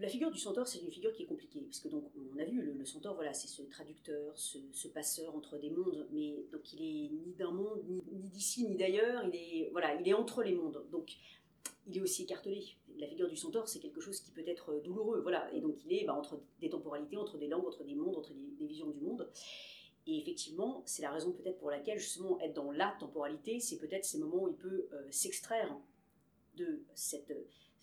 la 0.00 0.08
figure 0.08 0.30
du 0.30 0.38
centaure, 0.38 0.66
c'est 0.66 0.80
une 0.80 0.90
figure 0.90 1.12
qui 1.12 1.22
est 1.22 1.26
compliquée, 1.26 1.60
parce 1.60 1.78
que 1.78 1.88
donc 1.88 2.10
on 2.16 2.38
a 2.38 2.44
vu 2.44 2.60
le, 2.60 2.84
centaure, 2.84 3.14
voilà, 3.14 3.32
c'est 3.32 3.46
ce 3.46 3.62
traducteur, 3.62 4.36
ce, 4.36 4.88
passeur 4.88 5.34
entre 5.36 5.58
des 5.58 5.70
mondes, 5.70 6.08
mais 6.10 6.44
donc 6.50 6.72
il 6.72 6.82
est 6.82 7.10
ni 7.10 7.34
d'un 7.34 7.52
monde, 7.52 7.82
ni, 7.88 8.02
d'ici, 8.30 8.66
ni 8.66 8.76
d'ailleurs, 8.76 9.22
il 9.32 9.36
est 9.36 9.70
voilà, 9.70 9.94
il 9.94 10.08
est 10.08 10.14
entre 10.14 10.42
les 10.42 10.54
mondes, 10.54 10.84
donc 10.90 11.16
il 11.86 11.96
est 11.96 12.00
aussi 12.00 12.24
écartelé. 12.24 12.64
La 12.98 13.06
figure 13.06 13.28
du 13.28 13.36
centaure, 13.36 13.68
c'est 13.68 13.78
quelque 13.78 14.00
chose 14.00 14.20
qui 14.20 14.30
peut 14.30 14.42
être 14.46 14.80
douloureux, 14.82 15.20
voilà, 15.20 15.52
et 15.52 15.60
donc 15.60 15.76
il 15.84 15.92
est 15.92 16.04
bah, 16.04 16.14
entre 16.14 16.40
des 16.60 16.70
temporalités, 16.70 17.16
entre 17.16 17.38
des 17.38 17.46
langues, 17.46 17.66
entre 17.66 17.84
des 17.84 17.94
mondes, 17.94 18.16
entre 18.16 18.32
des, 18.34 18.66
visions 18.66 18.90
du 18.90 19.00
monde. 19.00 19.30
Et 20.08 20.18
effectivement, 20.18 20.82
c'est 20.86 21.02
la 21.02 21.10
raison 21.10 21.32
peut-être 21.32 21.58
pour 21.58 21.70
laquelle 21.70 21.98
justement 21.98 22.40
être 22.40 22.54
dans 22.54 22.70
la 22.70 22.96
temporalité, 22.98 23.60
c'est 23.60 23.76
peut-être 23.76 24.04
ces 24.04 24.18
moments 24.18 24.44
où 24.44 24.48
il 24.48 24.56
peut 24.56 24.88
euh, 24.92 25.06
s'extraire 25.10 25.76
de 26.56 26.82
cette 26.94 27.32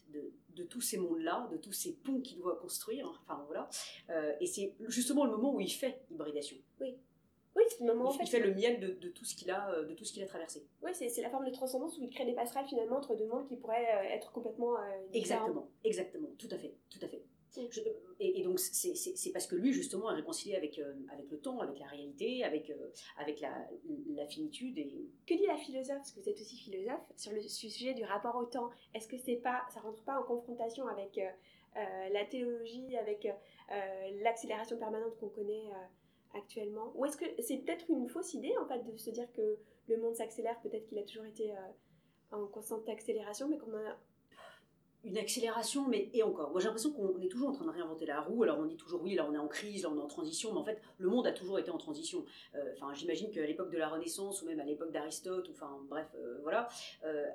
de, 0.09 0.63
tous 0.63 0.81
ces 0.81 0.97
mondes-là, 0.97 1.47
de 1.51 1.57
tous 1.57 1.71
ces 1.71 1.93
ponts 1.93 2.21
qu'il 2.21 2.37
doit 2.37 2.55
construire. 2.57 3.07
Enfin 3.07 3.43
voilà. 3.47 3.69
Euh, 4.09 4.33
et 4.39 4.45
c'est 4.45 4.73
justement 4.87 5.25
le 5.25 5.31
moment 5.31 5.53
où 5.53 5.59
il 5.59 5.69
fait 5.69 6.01
hybridation. 6.09 6.57
Oui. 6.79 6.95
Oui, 7.55 7.63
c'est 7.69 7.83
le 7.83 7.93
moment 7.93 8.11
il, 8.11 8.17
fait, 8.17 8.23
il 8.23 8.29
fait 8.29 8.39
le 8.39 8.53
miel 8.55 8.79
de, 8.79 9.09
tout 9.09 9.25
ce 9.25 9.35
qu'il 9.35 9.51
a, 9.51 9.69
euh, 9.71 9.85
de 9.85 9.93
tout 9.93 10.03
ce 10.03 10.13
qu'il 10.13 10.23
a 10.23 10.25
traversé. 10.25 10.65
Oui, 10.81 10.89
c'est 10.93 11.21
la 11.21 11.29
forme 11.29 11.45
de 11.45 11.51
transcendance 11.51 11.97
où 11.99 12.01
il 12.01 12.09
crée 12.09 12.25
des 12.25 12.33
passerelles 12.33 12.65
finalement 12.65 12.97
entre 12.97 13.15
deux 13.15 13.27
mondes 13.27 13.47
qui 13.47 13.57
pourraient 13.57 13.95
euh, 13.95 14.15
être 14.15 14.31
complètement 14.31 14.75
Exactement, 15.13 15.69
exactement, 15.83 16.29
tout 16.39 16.47
à 16.49 16.57
fait, 16.57 16.73
tout 16.89 16.99
à 17.03 17.07
fait 17.07 17.23
et, 18.19 18.43
donc, 18.43 18.59
c'est 18.59 19.31
parce 19.31 19.47
que 19.47 19.55
lui, 19.55 19.73
justement, 19.73 20.11
est 20.11 20.15
réconcilié 20.15 20.55
avec, 20.55 20.79
euh, 20.79 20.93
avec 21.11 21.29
le 21.29 21.39
temps, 21.39 21.59
avec 21.59 21.79
la 21.79 21.87
réalité, 21.87 22.43
avec, 22.43 22.69
euh, 22.69 22.89
avec 23.17 23.41
la, 23.41 23.67
la, 24.15 24.25
finitude. 24.27 24.77
Et... 24.77 25.09
Que 25.27 25.35
dit 25.35 25.45
la 25.45 25.57
philosophe, 25.57 25.97
parce 25.97 26.11
que 26.11 26.19
vous 26.19 26.29
êtes 26.29 26.39
aussi 26.39 26.57
philosophe, 26.57 27.01
sur 27.17 27.31
le 27.31 27.41
sujet 27.41 27.93
du 27.93 28.03
rapport 28.03 28.35
au 28.35 28.45
temps? 28.45 28.69
Est-ce 28.93 29.07
que 29.07 29.17
c'est 29.17 29.35
pas, 29.35 29.63
ça 29.73 29.81
rentre 29.81 30.03
pas 30.03 30.19
en 30.19 30.23
confrontation 30.23 30.87
avec 30.87 31.17
euh, 31.17 32.09
la 32.11 32.25
théologie, 32.25 32.95
avec 32.97 33.27
l'accélération 34.21 34.77
permanente 34.77 35.17
qu'on 35.19 35.29
connaît 35.29 35.69
actuellement? 36.33 36.91
Ou 36.95 37.05
est-ce 37.05 37.17
que 37.17 37.25
c'est 37.41 37.57
peut-être 37.57 37.89
une 37.89 38.09
fausse 38.09 38.33
idée, 38.33 38.55
en 38.57 38.67
fait, 38.67 38.83
de 38.83 38.97
se 38.97 39.09
dire 39.09 39.31
que 39.33 39.57
le 39.87 39.97
monde 39.97 40.15
s'accélère 40.15 40.59
Peut-être 40.61 40.85
qu'il 40.87 40.97
a 40.97 41.03
toujours 41.03 41.25
été 41.25 41.53
en 42.31 42.47
constante 42.47 42.87
accélération, 42.89 43.47
mais 43.47 43.57
qu'on 43.57 43.75
a 43.75 43.97
une 45.03 45.17
accélération, 45.17 45.87
mais 45.87 46.09
et 46.13 46.23
encore. 46.23 46.51
Moi, 46.51 46.61
j'ai 46.61 46.67
l'impression 46.67 46.91
qu'on 46.91 47.19
est 47.19 47.27
toujours 47.27 47.49
en 47.49 47.51
train 47.51 47.65
de 47.65 47.71
réinventer 47.71 48.05
la 48.05 48.21
roue. 48.21 48.43
Alors, 48.43 48.59
on 48.59 48.65
dit 48.65 48.77
toujours 48.77 49.01
oui, 49.01 49.15
là, 49.15 49.27
on 49.29 49.33
est 49.33 49.37
en 49.37 49.47
crise, 49.47 49.83
là, 49.83 49.89
on 49.91 49.97
est 49.97 50.01
en 50.01 50.07
transition, 50.07 50.53
mais 50.53 50.59
en 50.59 50.63
fait, 50.63 50.81
le 50.97 51.09
monde 51.09 51.27
a 51.27 51.33
toujours 51.33 51.59
été 51.59 51.71
en 51.71 51.77
transition. 51.77 52.23
Euh, 52.55 52.73
enfin, 52.75 52.93
j'imagine 52.93 53.29
qu'à 53.29 53.45
l'époque 53.45 53.71
de 53.71 53.77
la 53.77 53.89
Renaissance, 53.89 54.41
ou 54.41 54.45
même 54.45 54.59
à 54.59 54.63
l'époque 54.63 54.91
d'Aristote, 54.91 55.49
ou 55.49 55.51
enfin, 55.51 55.77
bref, 55.89 56.07
euh, 56.15 56.39
voilà. 56.41 56.69
Euh, 57.03 57.27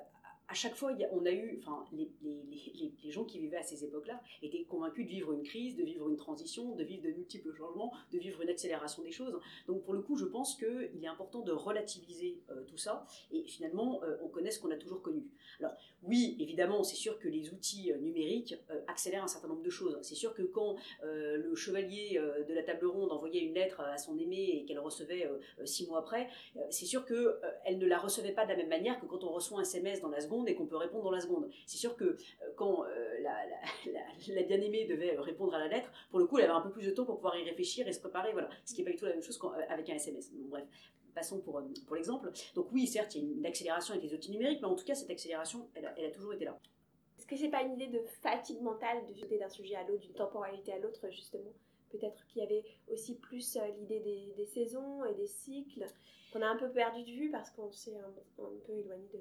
à 0.49 0.55
chaque 0.55 0.75
fois, 0.75 0.91
on 1.11 1.25
a 1.25 1.31
eu, 1.31 1.59
enfin, 1.61 1.85
les, 1.93 2.09
les, 2.23 2.43
les, 3.03 3.11
gens 3.11 3.23
qui 3.23 3.37
vivaient 3.37 3.57
à 3.57 3.63
ces 3.63 3.85
époques-là 3.85 4.19
étaient 4.41 4.63
convaincus 4.63 5.05
de 5.05 5.09
vivre 5.11 5.31
une 5.31 5.43
crise, 5.43 5.75
de 5.75 5.83
vivre 5.83 6.09
une 6.09 6.17
transition, 6.17 6.75
de 6.75 6.83
vivre 6.83 7.03
de 7.03 7.09
multiples 7.09 7.53
changements, 7.53 7.93
de 8.11 8.17
vivre 8.17 8.41
une 8.41 8.49
accélération 8.49 9.03
des 9.03 9.11
choses. 9.11 9.39
Donc, 9.67 9.83
pour 9.83 9.93
le 9.93 10.01
coup, 10.01 10.17
je 10.17 10.25
pense 10.25 10.55
qu'il 10.55 11.03
est 11.03 11.07
important 11.07 11.41
de 11.41 11.51
relativiser 11.51 12.41
euh, 12.49 12.63
tout 12.67 12.77
ça 12.77 13.05
et 13.31 13.43
finalement, 13.43 14.01
euh, 14.03 14.17
on 14.23 14.27
connaît 14.27 14.49
ce 14.49 14.59
qu'on 14.59 14.71
a 14.71 14.75
toujours 14.75 15.03
connu. 15.03 15.23
Alors, 15.59 15.73
oui, 16.01 16.35
évidemment, 16.39 16.81
c'est 16.81 16.95
sûr 16.95 17.19
que 17.19 17.27
les 17.27 17.51
outils 17.51 17.91
euh, 17.91 17.97
numériques 17.97 18.55
accélèrent 18.87 19.23
un 19.23 19.27
certain 19.27 19.49
nombre 19.49 19.61
de 19.61 19.69
choses. 19.69 19.99
C'est 20.01 20.15
sûr 20.15 20.33
que 20.33 20.41
quand 20.41 20.77
le 21.03 21.53
chevalier 21.55 22.19
de 22.47 22.53
la 22.53 22.63
table 22.63 22.85
ronde 22.85 23.11
envoyait 23.11 23.41
une 23.41 23.53
lettre 23.53 23.81
à 23.81 23.97
son 23.97 24.17
aimé 24.17 24.61
et 24.61 24.65
qu'elle 24.65 24.79
recevait 24.79 25.29
six 25.65 25.87
mois 25.87 25.99
après, 25.99 26.29
c'est 26.69 26.85
sûr 26.85 27.05
qu'elle 27.05 27.77
ne 27.77 27.85
la 27.85 27.97
recevait 27.97 28.31
pas 28.31 28.45
de 28.45 28.51
la 28.51 28.55
même 28.55 28.69
manière 28.69 28.99
que 28.99 29.05
quand 29.05 29.23
on 29.23 29.31
reçoit 29.31 29.59
un 29.59 29.63
SMS 29.63 30.01
dans 30.01 30.09
la 30.09 30.21
seconde 30.21 30.38
et 30.47 30.55
qu'on 30.55 30.65
peut 30.65 30.77
répondre 30.77 31.03
dans 31.03 31.11
la 31.11 31.19
seconde. 31.19 31.49
C'est 31.65 31.77
sûr 31.77 31.95
que 31.95 32.03
euh, 32.05 32.15
quand 32.55 32.85
euh, 32.85 33.19
la, 34.29 34.43
bien-aimée 34.43 34.85
devait 34.85 35.17
euh, 35.17 35.21
répondre 35.21 35.53
à 35.53 35.59
la 35.59 35.67
lettre, 35.67 35.91
pour 36.09 36.19
le 36.19 36.25
coup, 36.25 36.37
elle 36.37 36.45
avait 36.45 36.53
un 36.53 36.61
peu 36.61 36.71
plus 36.71 36.85
de 36.85 36.91
temps 36.91 37.05
pour 37.05 37.15
pouvoir 37.15 37.37
y 37.37 37.43
réfléchir 37.43 37.87
et 37.87 37.93
se 37.93 37.99
préparer, 37.99 38.31
voilà. 38.31 38.49
Ce 38.65 38.73
qui 38.73 38.81
n'est 38.81 38.85
pas 38.85 38.91
du 38.91 38.97
tout 38.97 39.05
la 39.05 39.11
même 39.11 39.23
chose 39.23 39.39
avec 39.69 39.89
un 39.89 39.95
SMS. 39.95 40.31
bref, 40.33 40.65
passons 41.13 41.39
pour, 41.39 41.61
pour 41.85 41.95
l'exemple. 41.95 42.31
Donc 42.55 42.71
oui, 42.71 42.87
certes, 42.87 43.15
il 43.15 43.25
y 43.25 43.29
a 43.29 43.37
une 43.37 43.45
accélération 43.45 43.93
avec 43.93 44.03
les 44.03 44.13
outils 44.13 44.31
numériques, 44.31 44.61
mais 44.61 44.67
en 44.67 44.75
tout 44.75 44.85
cas, 44.85 44.95
cette 44.95 45.09
accélération, 45.09 45.69
elle 45.75 45.85
a, 45.85 46.11
toujours 46.11 46.33
été 46.33 46.45
là. 46.45 46.57
Est-ce 47.17 47.27
que 47.27 47.35
c'est 47.35 47.49
pas 47.49 47.61
une 47.61 47.73
idée 47.73 47.87
de 47.87 48.01
fatigue 48.21 48.61
mentale 48.61 49.05
de 49.07 49.13
sauter 49.13 49.37
d'un 49.37 49.49
sujet 49.49 49.75
à 49.75 49.83
l'autre, 49.83 50.01
d'une 50.01 50.13
temporalité 50.13 50.73
à 50.73 50.79
l'autre, 50.79 51.09
justement? 51.09 51.53
Peut-être 51.89 52.25
qu'il 52.27 52.41
y 52.41 52.45
avait 52.45 52.63
aussi 52.87 53.15
plus 53.15 53.57
l'idée 53.77 53.99
des, 54.35 54.45
saisons 54.45 55.03
et 55.05 55.13
des 55.15 55.27
cycles 55.27 55.85
qu'on 56.31 56.41
a 56.41 56.47
un 56.47 56.55
peu 56.55 56.69
perdu 56.69 57.03
de 57.03 57.11
vue 57.11 57.31
parce 57.31 57.49
qu'on 57.49 57.71
s'est 57.71 57.97
un, 57.97 58.13
peu 58.65 58.73
éloigné 58.73 59.07
de, 59.11 59.19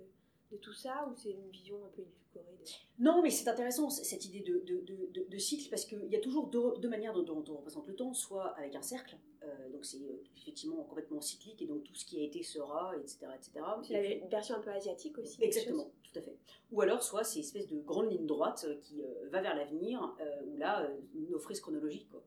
de 0.51 0.57
tout 0.57 0.73
ça 0.73 1.07
ou 1.11 1.17
c'est 1.17 1.31
une 1.31 1.49
vision 1.51 1.77
un 1.85 1.89
peu 1.89 2.03
édulcorée 2.03 2.57
Non, 2.99 3.23
mais 3.23 3.31
c'est 3.31 3.49
intéressant 3.49 3.91
cette 3.91 4.25
idée 4.25 4.41
de, 4.41 4.63
de, 4.65 5.27
de, 5.29 5.39
cycle 5.39 5.69
parce 5.69 5.85
qu'il 5.85 6.09
y 6.09 6.17
a 6.17 6.21
toujours 6.21 6.49
deux, 6.49 6.89
manières 6.89 7.13
dont, 7.15 7.45
on 7.49 7.57
représente 7.57 7.87
le 7.87 7.95
temps, 7.95 8.15
soit 8.15 8.49
avec 8.57 8.75
un 8.75 8.83
cercle, 8.83 9.17
euh, 9.43 9.71
donc 9.71 9.85
c'est 9.85 9.99
euh, 9.99 10.23
effectivement 10.37 10.83
complètement 10.85 11.21
cyclique 11.21 11.61
et 11.63 11.67
donc 11.67 11.85
tout 11.85 11.95
ce 11.95 12.05
qui 12.05 12.19
a 12.21 12.23
été 12.23 12.43
sera, 12.43 12.97
etc. 12.97 13.27
etc. 13.35 13.65
C'est 13.83 14.19
une 14.23 14.29
version 14.29 14.57
un 14.57 14.61
peu 14.61 14.71
asiatique 14.71 15.19
aussi. 15.19 15.43
Exactement, 15.43 15.91
tout 16.03 16.19
à 16.19 16.23
fait. 16.23 16.37
Ou 16.73 16.81
alors 16.81 17.03
soit 17.03 17.25
c'est 17.25 17.37
une 17.41 17.45
espèce 17.45 17.69
de 17.69 17.79
grande 17.81 18.11
ligne 18.11 18.27
droite 18.27 18.65
euh, 18.67 18.77
qui 18.81 19.03
va 19.31 19.43
vers 19.43 19.55
l'avenir, 19.55 20.17
où 20.47 20.57
là, 20.57 20.89
nos 21.15 21.39
frises 21.39 21.61
chronologiques. 21.61 22.09
Quoi. 22.11 22.23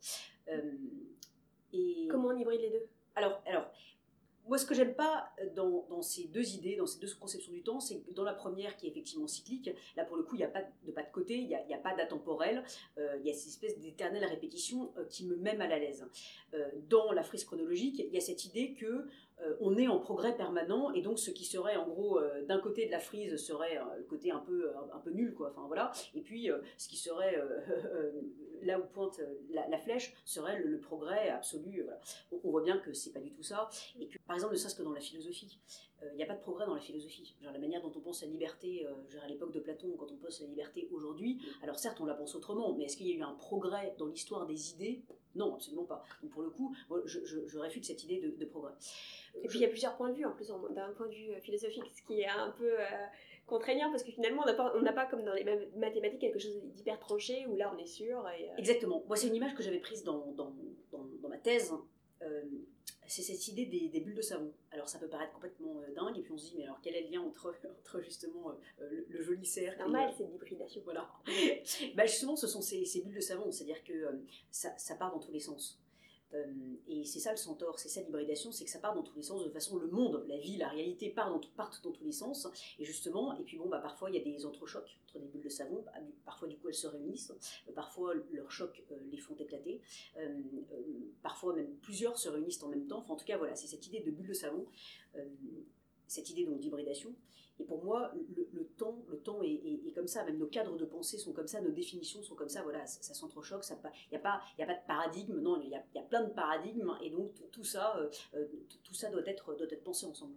et... 1.73 2.07
Comment 2.09 2.29
on 2.29 2.37
hybride 2.37 2.61
les 2.61 2.69
deux? 2.69 2.87
Alors, 3.15 3.41
moi, 4.51 4.57
ce 4.57 4.65
que 4.65 4.75
j'aime 4.75 4.95
pas 4.95 5.33
dans, 5.55 6.01
ces 6.01 6.25
deux 6.25 6.55
idées, 6.55 6.75
dans 6.75 6.85
ces 6.85 6.99
deux 6.99 7.07
conceptions 7.17 7.53
du 7.53 7.63
temps, 7.63 7.79
c'est 7.79 8.01
que 8.01 8.11
dans 8.11 8.25
la 8.25 8.33
première, 8.33 8.75
qui 8.75 8.85
est 8.85 8.89
effectivement 8.89 9.25
cyclique, 9.25 9.69
là 9.95 10.03
pour 10.03 10.17
le 10.17 10.23
coup, 10.23 10.35
il 10.35 10.39
n'y 10.39 10.43
a 10.43 10.49
pas 10.49 10.63
de 10.83 10.91
pas 10.91 11.03
de 11.03 11.11
côté, 11.13 11.37
il 11.37 11.47
n'y 11.47 11.55
a, 11.55 11.77
pas 11.77 11.95
d'atemporel, 11.95 12.61
euh, 12.97 13.15
il 13.21 13.25
y 13.25 13.29
a 13.29 13.33
cette 13.33 13.47
espèce 13.47 13.79
d'éternelle 13.79 14.25
répétition 14.25 14.91
euh, 14.97 15.05
qui 15.05 15.25
me 15.25 15.37
met 15.37 15.55
mal 15.55 15.71
à 15.71 15.79
l'aise. 15.79 16.05
Euh, 16.53 16.69
dans 16.89 17.13
la 17.13 17.23
frise 17.23 17.45
chronologique, 17.45 17.99
il 17.99 18.13
y 18.13 18.17
a 18.17 18.19
cette 18.19 18.43
idée 18.43 18.73
que 18.73 19.07
euh, 19.43 19.55
on 19.59 19.77
est 19.77 19.87
en 19.87 19.97
progrès 19.97 20.35
permanent 20.35 20.91
et 20.91 21.01
donc 21.01 21.17
ce 21.19 21.31
qui 21.31 21.45
serait 21.45 21.75
en 21.75 21.87
gros 21.87 22.19
euh, 22.19 22.43
d'un 22.45 22.59
côté 22.59 22.85
de 22.85 22.91
la 22.91 22.99
frise 22.99 23.35
serait 23.37 23.77
euh, 23.77 23.97
le 23.97 24.03
côté 24.03 24.31
un 24.31 24.39
peu 24.39 24.71
un, 24.93 24.99
peu 24.99 25.11
nul 25.11 25.33
quoi 25.33 25.51
enfin 25.51 25.65
voilà. 25.67 25.91
Et 26.13 26.21
puis 26.21 26.49
ce 26.77 26.87
qui 26.87 26.97
serait 26.97 27.41
là 28.61 28.79
où 28.79 28.83
pointe 28.83 29.19
la, 29.49 29.77
flèche 29.77 30.13
serait 30.25 30.59
le, 30.59 30.79
progrès 30.79 31.29
absolu 31.29 31.85
on, 32.31 32.49
voit 32.49 32.61
bien 32.61 32.77
que 32.77 32.93
c'est 32.93 33.11
pas 33.11 33.19
du 33.19 33.31
tout 33.31 33.43
ça. 33.43 33.69
Et 33.99 34.07
que 34.07 34.17
par 34.27 34.35
exemple 34.35 34.53
ne 34.53 34.59
serait-ce 34.59 34.75
que 34.75 34.83
dans 34.83 34.93
la 34.93 34.99
philosophie 34.99 35.59
il 36.13 36.17
n'y 36.17 36.23
a 36.23 36.25
pas 36.25 36.33
de 36.33 36.41
progrès 36.41 36.65
dans 36.65 36.73
la 36.73 36.81
philosophie. 36.81 37.35
Genre 37.41 37.53
la 37.53 37.59
manière 37.59 37.81
dont 37.81 37.91
on 37.95 37.99
pense 37.99 38.21
la 38.23 38.27
liberté, 38.27 38.87
genre 39.09 39.23
à 39.23 39.27
l'époque 39.27 39.53
de 39.53 39.59
Platon, 39.59 39.95
quand 39.97 40.11
on 40.11 40.15
pense 40.15 40.41
la 40.41 40.47
liberté 40.47 40.87
aujourd'hui, 40.91 41.39
alors 41.61 41.77
certes 41.77 41.99
on 42.01 42.05
la 42.05 42.15
pense 42.15 42.33
autrement, 42.35 42.73
mais 42.73 42.85
est-ce 42.85 42.97
qu'il 42.97 43.07
y 43.07 43.11
a 43.11 43.15
eu 43.15 43.21
un 43.21 43.33
progrès 43.33 43.93
dans 43.99 44.07
l'histoire 44.07 44.47
des 44.47 44.71
idées? 44.71 45.03
Non, 45.35 45.55
absolument 45.55 45.85
pas. 45.85 46.03
Donc 46.21 46.31
pour 46.31 46.41
le 46.41 46.49
coup, 46.49 46.75
je, 47.05 47.57
réfute 47.57 47.85
cette 47.85 48.03
idée 48.03 48.19
de 48.19 48.45
progrès. 48.45 48.73
Et 49.43 49.47
puis 49.47 49.59
il 49.59 49.61
y 49.61 49.65
a 49.65 49.69
plusieurs 49.69 49.95
points 49.95 50.09
de 50.09 50.15
vue 50.15 50.25
en 50.25 50.31
plus, 50.31 50.47
d'un 50.47 50.91
point 50.93 51.07
de 51.07 51.13
vue 51.13 51.31
euh, 51.31 51.39
philosophique, 51.39 51.83
ce 51.95 52.01
qui 52.03 52.21
est 52.21 52.27
un 52.27 52.51
peu 52.51 52.79
euh, 52.79 52.85
contraignant 53.47 53.89
parce 53.89 54.03
que 54.03 54.11
finalement 54.11 54.43
on 54.43 54.45
n'a 54.45 54.53
pas, 54.53 54.93
pas 54.93 55.05
comme 55.05 55.23
dans 55.23 55.33
les 55.33 55.45
mathématiques 55.75 56.19
quelque 56.19 56.39
chose 56.39 56.61
d'hyper 56.75 56.99
tranché 56.99 57.45
où 57.47 57.55
là 57.55 57.71
on 57.73 57.77
est 57.77 57.85
sûr. 57.85 58.27
Et, 58.37 58.49
euh, 58.49 58.53
Exactement. 58.57 59.03
Moi 59.07 59.15
c'est 59.15 59.27
une 59.27 59.35
image 59.35 59.55
que 59.55 59.63
j'avais 59.63 59.79
prise 59.79 60.03
dans, 60.03 60.31
dans, 60.33 60.53
dans, 60.91 61.29
ma 61.29 61.37
thèse. 61.37 61.73
C'est 63.11 63.23
cette 63.23 63.47
idée 63.49 63.65
des, 63.65 63.99
bulles 63.99 64.15
de 64.15 64.21
savon. 64.21 64.53
Alors 64.71 64.87
ça 64.87 64.97
peut 64.97 65.07
paraître 65.07 65.33
complètement 65.33 65.81
dingue, 65.93 66.17
et 66.17 66.21
puis 66.21 66.31
on 66.31 66.37
se 66.37 66.45
dit, 66.45 66.55
mais 66.57 66.63
alors 66.63 66.79
quel 66.81 66.95
est 66.95 67.01
le 67.01 67.09
lien 67.09 67.21
entre, 67.21 67.53
entre 67.79 68.01
justement 68.01 68.53
le, 68.79 69.21
joli 69.21 69.45
cercle 69.45 69.79
Normal, 69.79 70.13
c'est 70.17 70.23
l'hybridation. 70.23 70.81
Voilà. 70.85 71.09
bah 71.95 72.05
justement, 72.05 72.37
ce 72.37 72.47
sont 72.47 72.61
ces, 72.61 72.85
ces 72.85 73.01
bulles 73.01 73.15
de 73.15 73.19
savon, 73.19 73.51
c'est-à-dire 73.51 73.83
que 73.83 74.21
ça, 74.49 74.77
ça, 74.77 74.95
part 74.95 75.11
dans 75.11 75.19
tous 75.19 75.31
les 75.31 75.41
sens. 75.41 75.81
Euh, 76.33 76.75
et 76.87 77.03
c'est 77.03 77.19
ça 77.19 77.31
le 77.31 77.37
centaure, 77.37 77.79
c'est 77.79 77.89
ça 77.89 78.01
l'hybridation, 78.01 78.51
c'est 78.51 78.65
que 78.65 78.69
ça 78.69 78.79
part 78.79 78.95
dans 78.95 79.03
tous 79.03 79.15
les 79.15 79.23
sens. 79.23 79.39
De 79.39 79.45
toute 79.45 79.53
façon, 79.53 79.77
le 79.77 79.87
monde, 79.87 80.25
la 80.27 80.37
vie, 80.37 80.57
la 80.57 80.69
réalité 80.69 81.09
part 81.09 81.29
dans, 81.29 81.41
partent 81.55 81.83
dans 81.83 81.91
tous 81.91 82.03
les 82.03 82.11
sens. 82.11 82.47
Et 82.79 82.85
justement, 82.85 83.37
et 83.37 83.43
puis 83.43 83.57
bon, 83.57 83.67
bah, 83.67 83.79
parfois 83.79 84.09
il 84.09 84.15
y 84.15 84.19
a 84.19 84.23
des 84.23 84.45
entrechocs 84.45 84.97
entre 85.05 85.19
des 85.19 85.27
bulles 85.27 85.43
de 85.43 85.49
savon. 85.49 85.83
Bah, 85.85 85.91
parfois, 86.25 86.47
du 86.47 86.57
coup, 86.57 86.69
elles 86.69 86.75
se 86.75 86.87
réunissent. 86.87 87.33
Euh, 87.67 87.73
parfois, 87.73 88.13
leurs 88.31 88.51
chocs 88.51 88.83
euh, 88.91 88.97
les 89.11 89.17
font 89.17 89.35
éclater. 89.35 89.81
parfois, 91.21 91.53
même 91.53 91.75
plusieurs 91.81 92.17
se 92.17 92.29
réunissent 92.29 92.61
en 92.63 92.69
même 92.69 92.87
temps. 92.87 93.05
En 93.09 93.15
tout 93.15 93.25
cas, 93.25 93.37
voilà, 93.37 93.55
c'est 93.55 93.67
cette 93.67 93.87
idée 93.87 93.99
de 93.99 94.11
bulle 94.11 94.27
de 94.27 94.33
savon, 94.33 94.65
cette 96.07 96.29
idée 96.29 96.45
donc 96.45 96.59
d'hybridation. 96.59 97.13
Et 97.61 97.63
pour 97.63 97.83
moi, 97.83 98.11
le, 98.53 98.65
temps, 98.65 98.97
le 99.07 99.19
temps 99.19 99.43
est, 99.43 99.93
comme 99.93 100.07
ça. 100.07 100.23
Même 100.23 100.39
nos 100.39 100.47
cadres 100.47 100.77
de 100.77 100.85
pensée 100.85 101.19
sont 101.19 101.31
comme 101.31 101.45
ça, 101.45 101.61
nos 101.61 101.69
définitions 101.69 102.23
sont 102.23 102.33
comme 102.33 102.49
ça. 102.49 102.63
Voilà, 102.63 102.87
ça, 102.87 103.03
ça 103.03 103.13
s'entrechoque. 103.13 103.63
Il 103.69 104.13
n'y 104.13 104.17
a, 104.17 104.19
pas, 104.19 104.41
de 104.57 104.87
paradigme. 104.87 105.39
Non, 105.39 105.61
il 105.61 105.69
y 105.69 105.75
a, 105.75 106.01
plein 106.01 106.23
de 106.23 106.31
paradigmes. 106.31 106.91
Et 107.03 107.11
donc, 107.11 107.33
tout, 107.51 107.63
ça, 107.63 107.95
euh, 107.97 108.09
euh, 108.33 108.47
tout 108.83 108.95
ça 108.95 109.11
doit 109.11 109.21
être, 109.27 109.55
pensé 109.83 110.07
ensemble. 110.07 110.33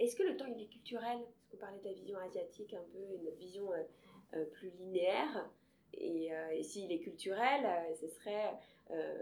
Est-ce 0.00 0.16
que 0.16 0.24
le 0.24 0.36
temps, 0.36 0.46
il 0.46 0.60
est 0.60 0.66
culturel? 0.66 1.18
Parce 1.20 1.48
qu'on 1.50 1.56
parlait 1.58 1.78
de 1.78 1.84
ta 1.84 1.92
vision 1.92 2.18
asiatique 2.18 2.74
un 2.74 2.84
peu, 2.92 2.98
une 2.98 3.30
vision 3.36 3.70
euh, 4.34 4.44
plus 4.46 4.70
linéaire. 4.70 5.48
Et, 5.92 6.32
s'il 6.64 6.90
est 6.90 6.98
culturel, 6.98 7.64
ce 8.00 8.08
serait 8.08 8.58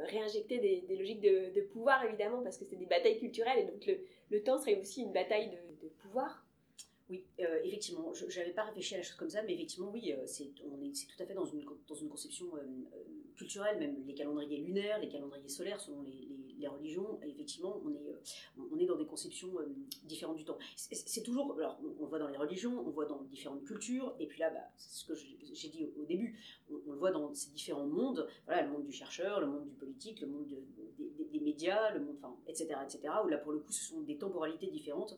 réinjecter 0.06 0.58
des, 0.58 0.96
logiques 0.96 1.20
de, 1.20 1.60
pouvoir, 1.70 2.02
évidemment, 2.04 2.42
parce 2.42 2.56
que 2.56 2.64
c'est 2.64 2.76
des 2.76 2.86
batailles 2.86 3.18
culturelles. 3.18 3.58
Et 3.58 3.70
donc, 3.70 3.90
le, 4.30 4.42
temps 4.42 4.58
serait 4.58 4.80
aussi 4.80 5.02
une 5.02 5.12
bataille 5.12 5.50
de 5.50 5.88
pouvoir. 5.88 6.46
Oui, 7.12 7.26
euh, 7.40 7.60
effectivement, 7.62 8.14
je 8.14 8.38
n'avais 8.38 8.54
pas 8.54 8.64
réfléchi 8.64 8.94
à 8.94 8.96
la 8.96 9.02
chose 9.02 9.16
comme 9.16 9.28
ça, 9.28 9.42
mais 9.42 9.52
effectivement, 9.52 9.90
oui, 9.92 10.14
euh, 10.14 10.22
c'est 10.24 10.54
tout 10.54 11.22
à 11.22 11.26
fait 11.26 11.34
dans 11.34 11.44
une, 11.44 11.62
dans 11.86 11.94
une 11.94 12.08
conception 12.08 12.46
euh, 12.56 12.62
culturelle, 13.36 13.78
même 13.78 14.02
les 14.06 14.14
calendriers 14.14 14.56
lunaires, 14.56 14.98
les 14.98 15.10
calendriers 15.10 15.50
solaires, 15.50 15.78
selon 15.78 16.00
les, 16.00 16.26
religions, 16.68 17.18
effectivement, 17.26 17.80
on 17.84 17.90
est, 17.90 18.14
on 18.72 18.78
est 18.78 18.86
dans 18.86 18.96
des 18.96 19.06
conceptions 19.06 19.50
différentes 20.04 20.36
du 20.36 20.44
temps. 20.44 20.58
C'est 20.76 21.22
toujours, 21.22 21.56
alors 21.58 21.78
on, 22.00 22.06
voit 22.06 22.18
dans 22.18 22.28
les 22.28 22.36
religions, 22.36 22.82
on 22.86 22.90
voit 22.90 23.06
dans 23.06 23.22
différentes 23.22 23.64
cultures, 23.64 24.14
et 24.20 24.26
puis 24.26 24.40
là, 24.40 24.50
bah, 24.50 24.60
c'est 24.76 25.00
ce 25.00 25.04
que 25.06 25.14
j'ai 25.14 25.68
dit 25.68 25.88
au, 25.98 26.04
début, 26.04 26.38
on, 26.70 26.92
le 26.92 26.98
voit 26.98 27.10
dans 27.10 27.32
ces 27.34 27.50
différents 27.50 27.86
mondes, 27.86 28.28
voilà, 28.46 28.62
le 28.62 28.70
monde 28.70 28.84
du 28.84 28.92
chercheur, 28.92 29.40
le 29.40 29.46
monde 29.46 29.64
du 29.64 29.74
politique, 29.74 30.20
le 30.20 30.28
monde 30.28 30.46
des, 30.46 31.40
médias, 31.40 31.90
le 31.92 32.00
monde, 32.00 32.16
enfin, 32.22 32.36
etc., 32.46 32.74
etc., 32.84 33.14
où 33.24 33.28
là, 33.28 33.38
pour 33.38 33.52
le 33.52 33.58
coup, 33.58 33.72
ce 33.72 33.84
sont 33.84 34.00
des 34.02 34.16
temporalités 34.16 34.68
différentes 34.68 35.16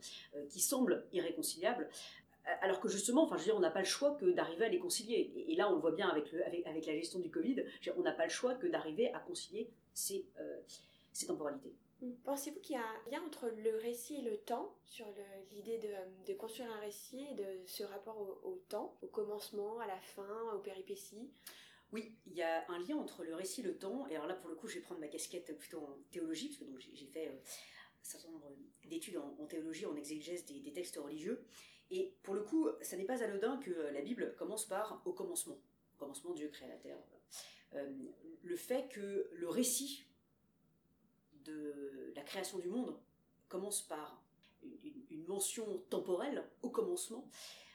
qui 0.48 0.61
semblent 0.61 1.04
irréconciliables, 1.12 1.88
alors 2.61 2.80
que 2.80 2.88
justement, 2.88 3.24
enfin, 3.24 3.37
je 3.37 3.42
veux 3.42 3.46
dire, 3.46 3.57
on 3.57 3.61
n'a 3.61 3.70
pas 3.70 3.80
le 3.80 3.87
choix 3.87 4.12
que 4.12 4.26
d'arriver 4.26 4.66
à 4.66 4.68
les 4.68 4.78
concilier. 4.78 5.33
Et, 5.48 5.57
là, 5.57 5.70
on 5.70 5.74
le 5.74 5.80
voit 5.80 5.92
bien 5.92 6.09
avec, 6.09 6.30
le, 6.33 6.44
avec, 6.44 6.87
la 6.87 6.94
gestion 6.94 7.18
du 7.18 7.30
Covid, 7.30 7.64
on 7.96 8.02
n'a 8.02 8.12
pas 8.12 8.24
le 8.24 8.30
choix 8.30 8.54
que 8.54 8.66
d'arriver 8.66 9.12
à 9.14 9.20
concilier 9.20 9.70
ces, 9.94 10.26
euh, 10.38 10.61
ces 11.14 11.27
temporalités. 11.27 11.72
Hmm. 12.03 12.12
Pensez-vous 12.24 12.61
qu'il 12.61 12.74
y 12.74 12.79
a 12.79 12.85
un 12.85 13.11
lien 13.11 13.22
entre 13.24 13.48
le 13.48 13.77
récit 13.77 14.16
et 14.16 14.22
le 14.22 14.37
temps, 14.37 14.77
sur 14.85 15.07
l'idée 15.50 15.79
de, 15.79 15.88
de, 16.27 16.35
construire 16.37 16.70
un 16.70 16.81
récit 16.81 17.24
et 17.31 17.35
de 17.35 17.44
ce 17.66 17.85
rapport 17.85 18.18
au, 18.42 18.57
temps, 18.68 18.98
au 19.00 19.07
commencement, 19.07 19.79
à 19.79 19.87
la 19.87 19.98
fin, 20.00 20.53
aux 20.55 20.59
péripéties? 20.59 21.31
Oui, 21.92 22.12
il 22.27 22.35
y 22.35 22.42
a 22.42 22.68
un 22.68 22.79
lien 22.81 22.96
entre 22.96 23.22
le 23.22 23.35
récit 23.37 23.61
et 23.61 23.64
le 23.64 23.79
temps. 23.79 24.09
Et 24.09 24.16
alors 24.16 24.27
là, 24.27 24.35
pour 24.35 24.50
le 24.50 24.57
coup, 24.57 24.66
je 24.66 24.74
vais 24.74 24.81
prendre 24.81 25.00
ma 25.00 25.07
casquette 25.07 25.57
plutôt 25.57 25.79
en 25.79 25.96
théologie, 26.11 26.48
parce 26.48 26.59
que 26.59 26.64
j'ai 26.92 27.07
fait 27.07 27.29
euh, 27.29 27.33
un 27.33 28.05
certain 28.05 28.29
nombre 28.31 28.50
d'études 28.87 29.16
en, 29.16 29.46
théologie, 29.46 29.87
en 29.87 29.94
exégèse 29.94 30.44
des, 30.44 30.72
textes 30.72 30.96
religieux. 30.96 31.44
Et 31.92 32.12
pour 32.24 32.35
le 32.35 32.42
coup, 32.42 32.68
ça 32.83 32.96
n'est 32.96 33.05
pas 33.05 33.22
anodin 33.22 33.59
que 33.59 33.70
la 33.70 34.00
Bible 34.00 34.35
commence 34.37 34.66
par 34.66 35.00
au 35.05 35.12
commencement. 35.12 35.61
Au 35.94 35.98
commencement, 36.00 36.35
Dieu 36.35 36.48
crée 36.48 36.66
la 36.66 36.77
terre. 36.77 36.98
Euh, 37.74 37.88
le 38.42 38.57
fait 38.57 38.88
que 38.88 39.31
le 39.33 39.48
récit 39.48 40.05
de 41.44 42.12
la 42.14 42.22
création 42.22 42.59
du 42.59 42.68
monde 42.68 42.96
commence 43.48 43.83
par 43.83 44.22
une, 45.11 45.24
mention 45.26 45.64
temporelle 45.88 46.44
au 46.62 46.70
commencement, 46.70 47.26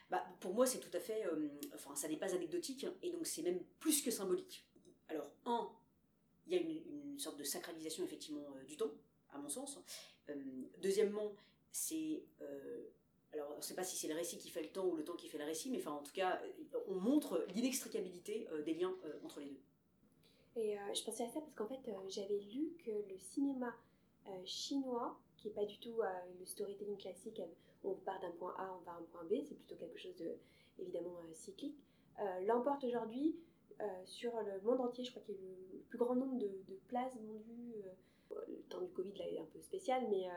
bah, 0.10 0.24
pour 0.40 0.54
moi 0.54 0.66
c'est 0.66 0.80
tout 0.80 0.96
à 0.96 1.00
fait, 1.00 1.26
euh, 1.26 1.50
enfin 1.74 1.96
ça 1.96 2.08
n'est 2.08 2.18
pas 2.18 2.34
anecdotique 2.36 2.86
et 3.02 3.12
donc 3.12 3.26
c'est 3.26 3.42
même 3.42 3.60
plus 3.80 4.02
que 4.02 4.12
symbolique. 4.12 4.66
Alors 5.08 5.28
un, 5.46 5.70
il 6.48 6.54
y 6.54 6.58
a 6.58 6.62
une, 6.62 7.18
sorte 7.18 7.38
de 7.38 7.44
sacralisation 7.44 8.06
effectivement 8.06 8.46
euh, 8.56 8.64
du 8.64 8.78
temps, 8.78 8.92
à 9.32 9.38
mon 9.38 9.50
sens. 9.50 9.78
Euh, 10.30 10.36
deuxièmement, 10.82 11.34
c'est 11.72 12.24
alors, 13.32 13.52
on 13.54 13.58
ne 13.58 13.62
sait 13.62 13.76
pas 13.76 13.84
si 13.84 13.96
c'est 13.96 14.08
le 14.08 14.16
récit 14.16 14.38
qui 14.38 14.50
fait 14.50 14.64
le 14.64 14.70
temps 14.70 14.88
ou 14.88 14.96
le 14.96 15.04
temps 15.04 15.16
qui 15.16 15.28
fait 15.28 15.38
le 15.38 15.46
récit, 15.46 15.70
mais 15.70 15.78
enfin, 15.78 15.92
en 15.92 16.02
tout 16.02 16.14
cas, 16.14 16.42
on 16.88 16.96
montre 16.96 17.46
l'inextricabilité 17.54 18.48
des 18.66 18.74
liens 18.74 18.96
entre 19.24 19.40
les 19.40 19.50
deux. 19.50 19.62
Et 20.60 20.78
je 20.94 21.04
pensais 21.04 21.24
à 21.24 21.30
ça 21.30 21.40
parce 21.40 21.54
qu'en 21.54 21.68
fait, 21.68 21.80
j'avais 22.10 22.40
lu 22.40 22.74
que 22.86 22.92
le 22.92 23.18
cinéma 23.18 23.74
chinois, 24.46 25.18
qui 25.38 25.48
n'est 25.48 25.54
pas 25.54 25.66
du 25.66 25.78
tout 25.80 26.02
le 26.40 26.46
storytelling 26.46 26.98
classique, 26.98 27.42
on 27.84 27.94
part 27.94 28.20
d'un 28.20 28.32
point 28.32 28.54
A, 28.58 28.76
on 28.76 28.84
va 28.84 28.92
à 28.92 28.96
un 28.96 29.04
point 29.04 29.24
B, 29.24 29.42
c'est 29.48 29.56
plutôt 29.56 29.76
quelque 29.76 29.98
chose 29.98 30.16
de 30.18 30.36
évidemment 30.80 31.16
cyclique, 31.32 31.78
l'emporte 32.46 32.84
aujourd'hui 32.84 33.38
sur 34.04 34.32
le 34.42 34.60
monde 34.62 34.82
entier. 34.82 35.06
Je 35.06 35.12
crois 35.12 35.24
qu'il 35.24 35.36
y 35.36 35.38
a 35.38 35.42
le 35.74 35.80
plus 35.88 35.98
grand 35.98 36.16
nombre 36.16 36.38
de, 36.38 36.50
places 36.88 37.16
vendues. 37.16 37.76
le 38.48 38.62
temps 38.70 38.82
du 38.82 38.92
Covid, 38.92 39.14
là, 39.14 39.30
est 39.30 39.40
un 39.40 39.46
peu 39.46 39.62
spécial, 39.62 40.08
mais 40.10 40.28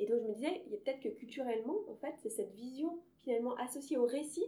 et 0.00 0.06
donc 0.06 0.22
je 0.22 0.28
me 0.28 0.34
disais, 0.34 0.62
il 0.66 0.72
y 0.72 0.74
a 0.74 0.78
peut-être 0.78 1.00
que 1.00 1.08
culturellement, 1.10 1.76
en 1.88 1.94
fait, 1.96 2.14
c'est 2.22 2.30
cette 2.30 2.52
vision 2.54 2.98
finalement 3.22 3.54
associée 3.56 3.98
au 3.98 4.06
récit 4.06 4.46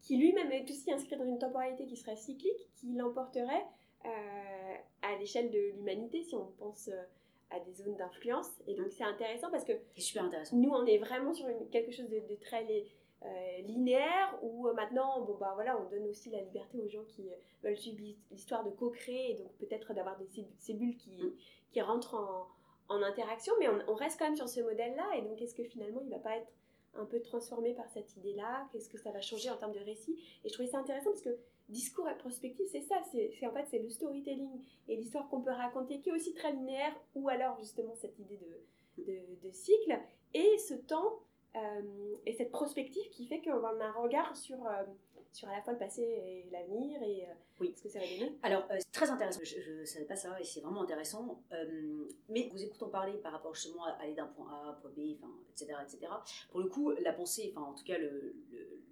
qui 0.00 0.16
lui-même 0.16 0.52
est 0.52 0.68
aussi 0.70 0.92
inscrit 0.92 1.16
dans 1.16 1.24
une 1.24 1.38
temporalité 1.38 1.86
qui 1.86 1.96
serait 1.96 2.16
cyclique, 2.16 2.68
qui 2.74 2.92
l'emporterait 2.92 3.64
euh, 3.64 3.85
à 4.04 5.16
l'échelle 5.18 5.50
de 5.50 5.58
l'humanité 5.76 6.22
si 6.22 6.34
on 6.34 6.46
pense 6.58 6.88
euh, 6.88 7.02
à 7.50 7.60
des 7.60 7.72
zones 7.72 7.96
d'influence. 7.96 8.50
Et 8.66 8.74
donc 8.74 8.86
c'est 8.90 9.04
intéressant 9.04 9.50
parce 9.50 9.64
que 9.64 9.72
super 9.96 10.24
intéressant. 10.24 10.56
nous, 10.56 10.70
on 10.70 10.86
est 10.86 10.98
vraiment 10.98 11.32
sur 11.32 11.46
quelque 11.70 11.92
chose 11.92 12.08
de, 12.08 12.34
très 12.40 12.66
euh, 13.24 13.58
linéaire 13.62 14.38
où 14.42 14.70
maintenant, 14.72 15.20
bon 15.22 15.36
bah 15.38 15.52
voilà, 15.54 15.78
on 15.80 15.88
donne 15.88 16.06
aussi 16.08 16.30
la 16.30 16.40
liberté 16.40 16.78
aux 16.78 16.88
gens 16.88 17.04
qui 17.04 17.28
veulent 17.62 17.76
suivre 17.76 18.16
l'histoire 18.30 18.64
de 18.64 18.70
co-créer 18.70 19.32
et 19.32 19.34
donc 19.34 19.52
peut-être 19.58 19.94
d'avoir 19.94 20.18
des 20.18 20.26
cellules 20.58 20.96
qui, 20.96 21.22
mm. 21.22 21.32
qui 21.72 21.80
rentrent 21.80 22.14
en 22.14 22.48
en 22.88 23.02
interaction, 23.02 23.52
mais 23.58 23.68
on, 23.88 23.94
reste 23.94 24.18
quand 24.18 24.26
même 24.26 24.36
sur 24.36 24.48
ce 24.48 24.60
modèle-là. 24.60 25.16
Et 25.16 25.22
donc, 25.22 25.40
est-ce 25.40 25.54
que 25.54 25.64
finalement, 25.64 26.00
il 26.04 26.10
va 26.10 26.18
pas 26.18 26.36
être 26.36 26.52
un 26.98 27.04
peu 27.04 27.20
transformé 27.20 27.74
par 27.74 27.88
cette 27.90 28.16
idée-là 28.16 28.68
Qu'est-ce 28.72 28.88
que 28.88 28.98
ça 28.98 29.10
va 29.10 29.20
changer 29.20 29.50
en 29.50 29.56
termes 29.56 29.72
de 29.72 29.80
récit 29.80 30.16
Et 30.44 30.48
je 30.48 30.54
trouvais 30.54 30.68
ça 30.68 30.78
intéressant 30.78 31.10
parce 31.10 31.22
que 31.22 31.36
discours 31.68 32.08
et 32.08 32.16
prospective, 32.16 32.66
c'est 32.70 32.82
ça. 32.82 33.00
C'est 33.10 33.46
en 33.46 33.52
fait 33.52 33.66
c'est 33.70 33.78
le 33.78 33.88
storytelling 33.88 34.62
et 34.88 34.96
l'histoire 34.96 35.28
qu'on 35.28 35.40
peut 35.40 35.50
raconter 35.50 36.00
qui 36.00 36.10
est 36.10 36.12
aussi 36.12 36.32
très 36.34 36.52
linéaire, 36.52 36.94
ou 37.14 37.28
alors 37.28 37.58
justement 37.58 37.94
cette 37.94 38.18
idée 38.18 38.38
de, 38.98 39.04
de, 39.42 39.50
cycle 39.50 39.98
et 40.34 40.58
ce 40.58 40.74
temps 40.74 41.20
euh, 41.54 42.16
et 42.24 42.32
cette 42.32 42.50
prospective 42.50 43.08
qui 43.10 43.26
fait 43.26 43.40
qu'on 43.40 43.62
a 43.64 43.84
un 43.84 43.92
regard 43.92 44.36
sur 44.36 44.66
euh, 44.66 44.84
sur 45.36 45.48
à 45.50 45.52
la 45.52 45.60
fois 45.60 45.74
le 45.74 45.78
passé 45.78 46.00
et 46.00 46.46
l'avenir 46.50 47.02
et 47.02 47.24
euh, 47.24 47.34
oui. 47.60 47.74
ce 47.76 47.82
que 47.82 47.88
ça 47.90 47.98
va 47.98 48.06
donner 48.06 48.38
Alors, 48.42 48.66
euh, 48.70 48.76
c'est 48.78 48.90
très 48.90 49.10
intéressant. 49.10 49.40
Je 49.44 49.80
ne 49.80 49.84
savais 49.84 50.06
pas 50.06 50.16
ça 50.16 50.40
et 50.40 50.44
c'est 50.44 50.60
vraiment 50.60 50.82
intéressant. 50.82 51.42
Euh, 51.52 52.08
mais 52.30 52.48
vous 52.50 52.64
écoutons 52.64 52.88
parler 52.88 53.12
par 53.18 53.32
rapport 53.32 53.54
justement 53.54 53.84
à 53.84 53.90
aller 54.00 54.14
d'un 54.14 54.28
point 54.28 54.48
A 54.50 54.72
point 54.80 54.90
B, 54.96 55.18
etc., 55.50 55.74
etc. 55.82 56.10
Pour 56.50 56.60
le 56.60 56.68
coup, 56.68 56.90
la 56.90 57.12
pensée, 57.12 57.52
enfin 57.54 57.66
en 57.66 57.74
tout 57.74 57.84
cas 57.84 57.98
le, 57.98 58.34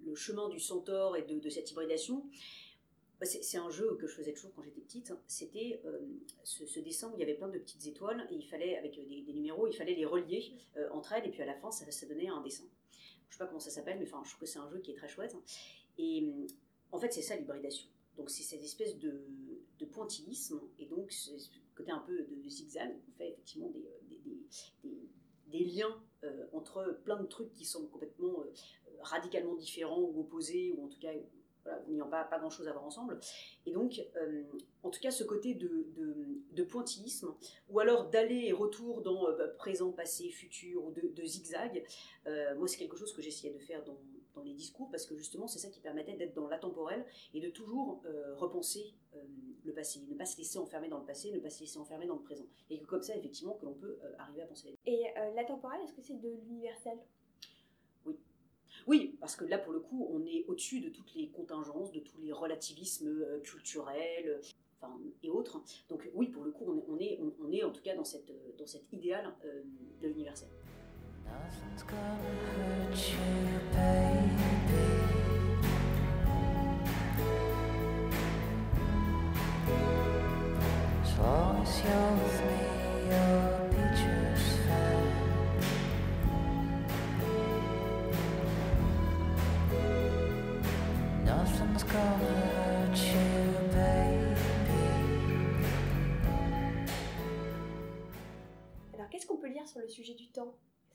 le, 0.05 0.15
chemin 0.15 0.51
du 0.51 0.61
centaure 0.61 1.17
et 1.17 1.23
de, 1.23 1.39
de 1.39 1.49
cette 1.49 1.71
hybridation, 1.71 2.27
bah, 3.19 3.25
c'est 3.25 3.57
un 3.57 3.71
jeu 3.71 3.97
que 3.99 4.07
je 4.07 4.15
faisais 4.15 4.35
toujours 4.35 4.53
quand 4.55 4.63
j'étais 4.63 4.83
petite. 4.83 5.15
C'était 5.27 5.81
ce, 6.43 6.79
dessin 6.81 7.11
où 7.11 7.15
il 7.15 7.21
y 7.21 7.23
avait 7.23 7.35
plein 7.35 7.49
de 7.49 7.59
petites 7.59 7.87
étoiles 7.87 8.29
et 8.31 8.35
il 8.35 8.45
fallait, 8.45 8.77
avec 8.77 9.01
des, 9.09 9.33
numéros, 9.33 9.67
il 9.67 9.73
fallait 9.73 9.95
les 9.95 10.05
relier 10.05 10.53
entre 10.93 11.15
elles 11.15 11.27
et 11.27 11.31
puis 11.31 11.41
à 11.41 11.47
la 11.47 11.55
fin, 11.55 11.71
ça, 11.71 11.91
ça 11.91 12.07
donnait 12.07 12.29
un 12.29 12.43
dessin. 12.43 12.65
Je 13.31 13.35
sais 13.35 13.39
pas 13.39 13.47
comment 13.47 13.61
ça 13.61 13.71
s'appelle, 13.71 13.99
mais 13.99 14.05
enfin, 14.05 14.21
je 14.25 14.31
trouve 14.31 14.41
que 14.41 14.47
c'est 14.47 14.59
un 14.59 14.69
jeu 14.69 14.79
qui 14.79 14.93
est 14.93 14.95
très 14.95 15.09
chouette. 15.09 15.35
Et 15.99 16.27
en 16.93 16.99
fait, 16.99 17.13
c'est 17.13 17.23
ça 17.23 17.37
l'hybridation. 17.37 17.89
Donc, 18.17 18.31
c'est 18.31 18.43
cette 18.43 18.63
espèce 18.63 18.99
de, 18.99 19.27
pointillisme 19.93 20.63
et 20.79 20.87
donc 20.87 21.13
ce 21.13 21.31
côté 21.77 21.91
un 21.91 21.99
peu 21.99 22.25
de 22.25 22.49
zigzag. 22.49 22.97
On 23.07 23.13
fait 23.19 23.33
effectivement 23.33 23.71
des, 23.71 23.87
des, 25.47 25.65
liens 25.65 26.03
euh, 26.25 26.47
entre 26.53 27.01
plein 27.05 27.21
de 27.21 27.27
trucs 27.27 27.53
qui 27.53 27.67
sont 27.67 27.87
complètement 27.89 28.41
euh, 28.41 28.51
radicalement 29.03 29.55
différents 29.55 30.01
ou 30.01 30.21
opposés, 30.21 30.73
ou 30.73 30.87
en 30.87 30.89
tout 30.89 30.99
cas 30.99 31.13
n'ayant 31.89 32.09
pas, 32.09 32.25
pas 32.25 32.39
grand-chose 32.39 32.69
à 32.69 32.73
voir 32.73 32.85
ensemble. 32.85 33.19
Et 33.67 33.73
donc, 33.73 34.01
euh, 34.17 34.43
en 34.83 34.91
tout 34.91 35.01
cas, 35.01 35.11
ce 35.11 35.25
côté 35.25 35.55
de, 35.55 35.87
de, 36.53 36.65
pointillisme, 36.65 37.35
ou 37.69 37.81
alors 37.81 38.11
d'aller 38.11 38.45
et 38.47 38.53
retour 38.53 39.03
dans 39.03 39.25
bah, 39.37 39.49
présent, 39.49 39.93
passé, 39.93 40.29
futur, 40.31 40.85
ou 40.85 40.91
de, 40.91 41.25
zigzag, 41.25 41.85
moi, 42.57 42.69
c'est 42.69 42.79
quelque 42.79 42.97
chose 42.97 43.13
que 43.13 43.23
j'essayais 43.23 43.53
de 43.53 43.59
faire 43.59 43.85
dans, 43.85 43.99
dans 44.35 44.43
les 44.43 44.53
discours, 44.53 44.91
parce 44.91 45.07
que 45.07 45.17
justement, 45.17 45.47
c'est 45.47 45.59
ça 45.59 45.69
qui 45.69 45.81
permettait 45.81 46.15
d'être 46.15 46.35
dans 46.35 46.49
l'intemporel 46.49 47.05
et 47.33 47.41
de 47.41 47.49
toujours 47.49 48.03
euh, 48.05 48.35
repenser 48.37 48.95
euh, 49.15 49.19
le 49.65 49.73
passé, 49.73 50.01
ne 50.09 50.15
pas 50.15 50.27
se 50.27 50.37
laisser 50.37 50.59
enfermer 50.59 50.89
dans 50.89 50.99
le 50.99 51.05
passé, 51.05 51.31
ne 51.31 51.39
pas 51.39 51.51
se 51.51 51.61
laisser 51.61 51.79
enfermer 51.79 52.07
dans 52.07 52.17
le 52.17 52.23
présent. 52.23 52.45
Et 52.71 52.79
que 52.79 52.85
comme 52.85 53.03
ça, 53.03 53.17
effectivement, 53.17 53.55
que 53.55 53.65
l'on 53.65 53.75
peut 53.75 53.99
euh, 54.03 54.13
arriver 54.19 54.43
à 54.43 54.47
penser. 54.47 54.77
Et 54.87 55.05
l'intemporel, 55.35 55.81
est-ce 55.83 55.93
que 55.93 56.03
c'est 56.03 56.21
de 56.21 56.29
l'universel? 56.29 56.99
Oui, 58.87 59.17
parce 59.21 59.37
que 59.37 59.45
là, 59.45 59.59
pour 59.59 59.73
le 59.73 59.81
coup, 59.81 60.09
on 60.13 60.25
est 60.27 60.45
au-dessus 60.47 60.81
de 60.81 60.91
toutes 60.91 61.15
les 61.15 61.29
contingences, 61.29 61.91
de 61.93 62.01
tous 62.01 62.21
les 62.21 62.33
relativismes 62.33 63.41
culturels, 63.43 64.41
et 65.23 65.31
autres. 65.31 65.63
Donc 65.89 66.09
oui, 66.15 66.29
pour 66.29 66.45
le 66.45 66.51
coup, 66.51 66.65
on 66.67 66.99
est, 66.99 67.19
on 67.21 67.29
est, 67.29 67.35
on, 67.43 67.53
est 67.53 67.65
en 67.65 67.71
tout 67.71 67.83
cas 67.83 67.95
dans, 67.95 68.05
cette, 68.05 68.31
dans 68.59 68.67
cet 68.67 68.93
idéal 68.93 69.33
de 70.03 70.09
l'universel. 70.09 70.49
Qu'est-ce 99.25 99.33
qu'on 99.33 99.41
peut 99.41 99.49
lire 99.49 99.67
sur 99.67 99.81
le 99.81 99.89
sujet 99.89 100.15
du 100.15 100.29
temps? 100.29 100.55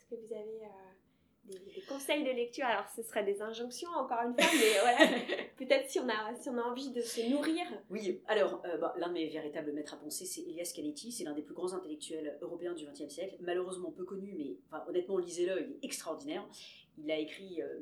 Que 0.10 0.16
vous 0.16 0.34
avez 0.34 0.64
euh, 0.64 1.58
des, 1.76 1.82
conseils 1.88 2.24
de 2.24 2.30
lecture? 2.30 2.66
Alors, 2.66 2.88
ce 2.96 3.02
seraient 3.02 3.24
des 3.24 3.42
injonctions, 3.42 3.90
encore 3.90 4.20
une 4.20 4.34
fois, 4.34 4.52
mais 4.54 4.80
voilà, 4.82 5.22
peut-être 5.58 5.90
si, 5.90 6.00
on 6.00 6.08
a, 6.10 6.36
si 6.36 6.50
on 6.50 6.58
a 6.58 6.62
envie 6.62 6.92
de 6.92 7.02
se 7.02 7.28
nourrir. 7.30 7.66
Oui, 7.90 8.22
alors, 8.28 8.62
euh, 8.66 8.78
bah, 8.78 8.94
l'un 8.98 9.08
de 9.08 9.14
mes 9.14 9.28
véritables 9.28 9.72
maîtres 9.72 9.96
à 9.96 9.98
penser, 9.98 10.26
c'est 10.26 10.42
Elias 10.42 10.72
Canetti, 10.76 11.12
c'est 11.12 11.24
l'un 11.24 11.34
des 11.34 11.42
plus 11.42 11.54
grands 11.56 11.74
intellectuels 11.74 12.38
européens 12.42 12.74
du 12.74 12.86
XXe 12.86 13.12
siècle, 13.12 13.38
malheureusement 13.40 13.92
peu 13.92 14.04
connu, 14.04 14.34
mais 14.38 14.58
enfin, 14.68 14.84
honnêtement, 14.88 15.18
lisez-le, 15.18 15.62
il 15.62 15.72
est 15.74 15.80
extraordinaire. 15.84 16.48
Il 16.98 17.10
a 17.12 17.18
écrit 17.18 17.62
euh, 17.62 17.80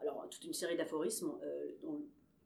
alors, 0.00 0.26
toute 0.30 0.44
une 0.44 0.54
série 0.54 0.76
d'aphorismes 0.76 1.32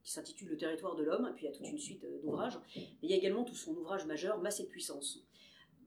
qui 0.02 0.10
s'intitule 0.12 0.48
Le 0.48 0.56
territoire 0.56 0.96
de 0.96 1.02
l'homme, 1.02 1.32
puis 1.36 1.46
il 1.46 1.50
y 1.50 1.52
a 1.52 1.56
toute 1.56 1.68
une 1.68 1.78
suite 1.78 2.04
d'ouvrages. 2.22 2.58
Mais 2.76 2.82
il 3.02 3.10
y 3.10 3.14
a 3.14 3.16
également 3.16 3.44
tout 3.44 3.54
son 3.54 3.74
ouvrage 3.76 4.06
majeur, 4.06 4.38
Masse 4.38 4.60
et 4.60 4.66
puissance 4.66 5.24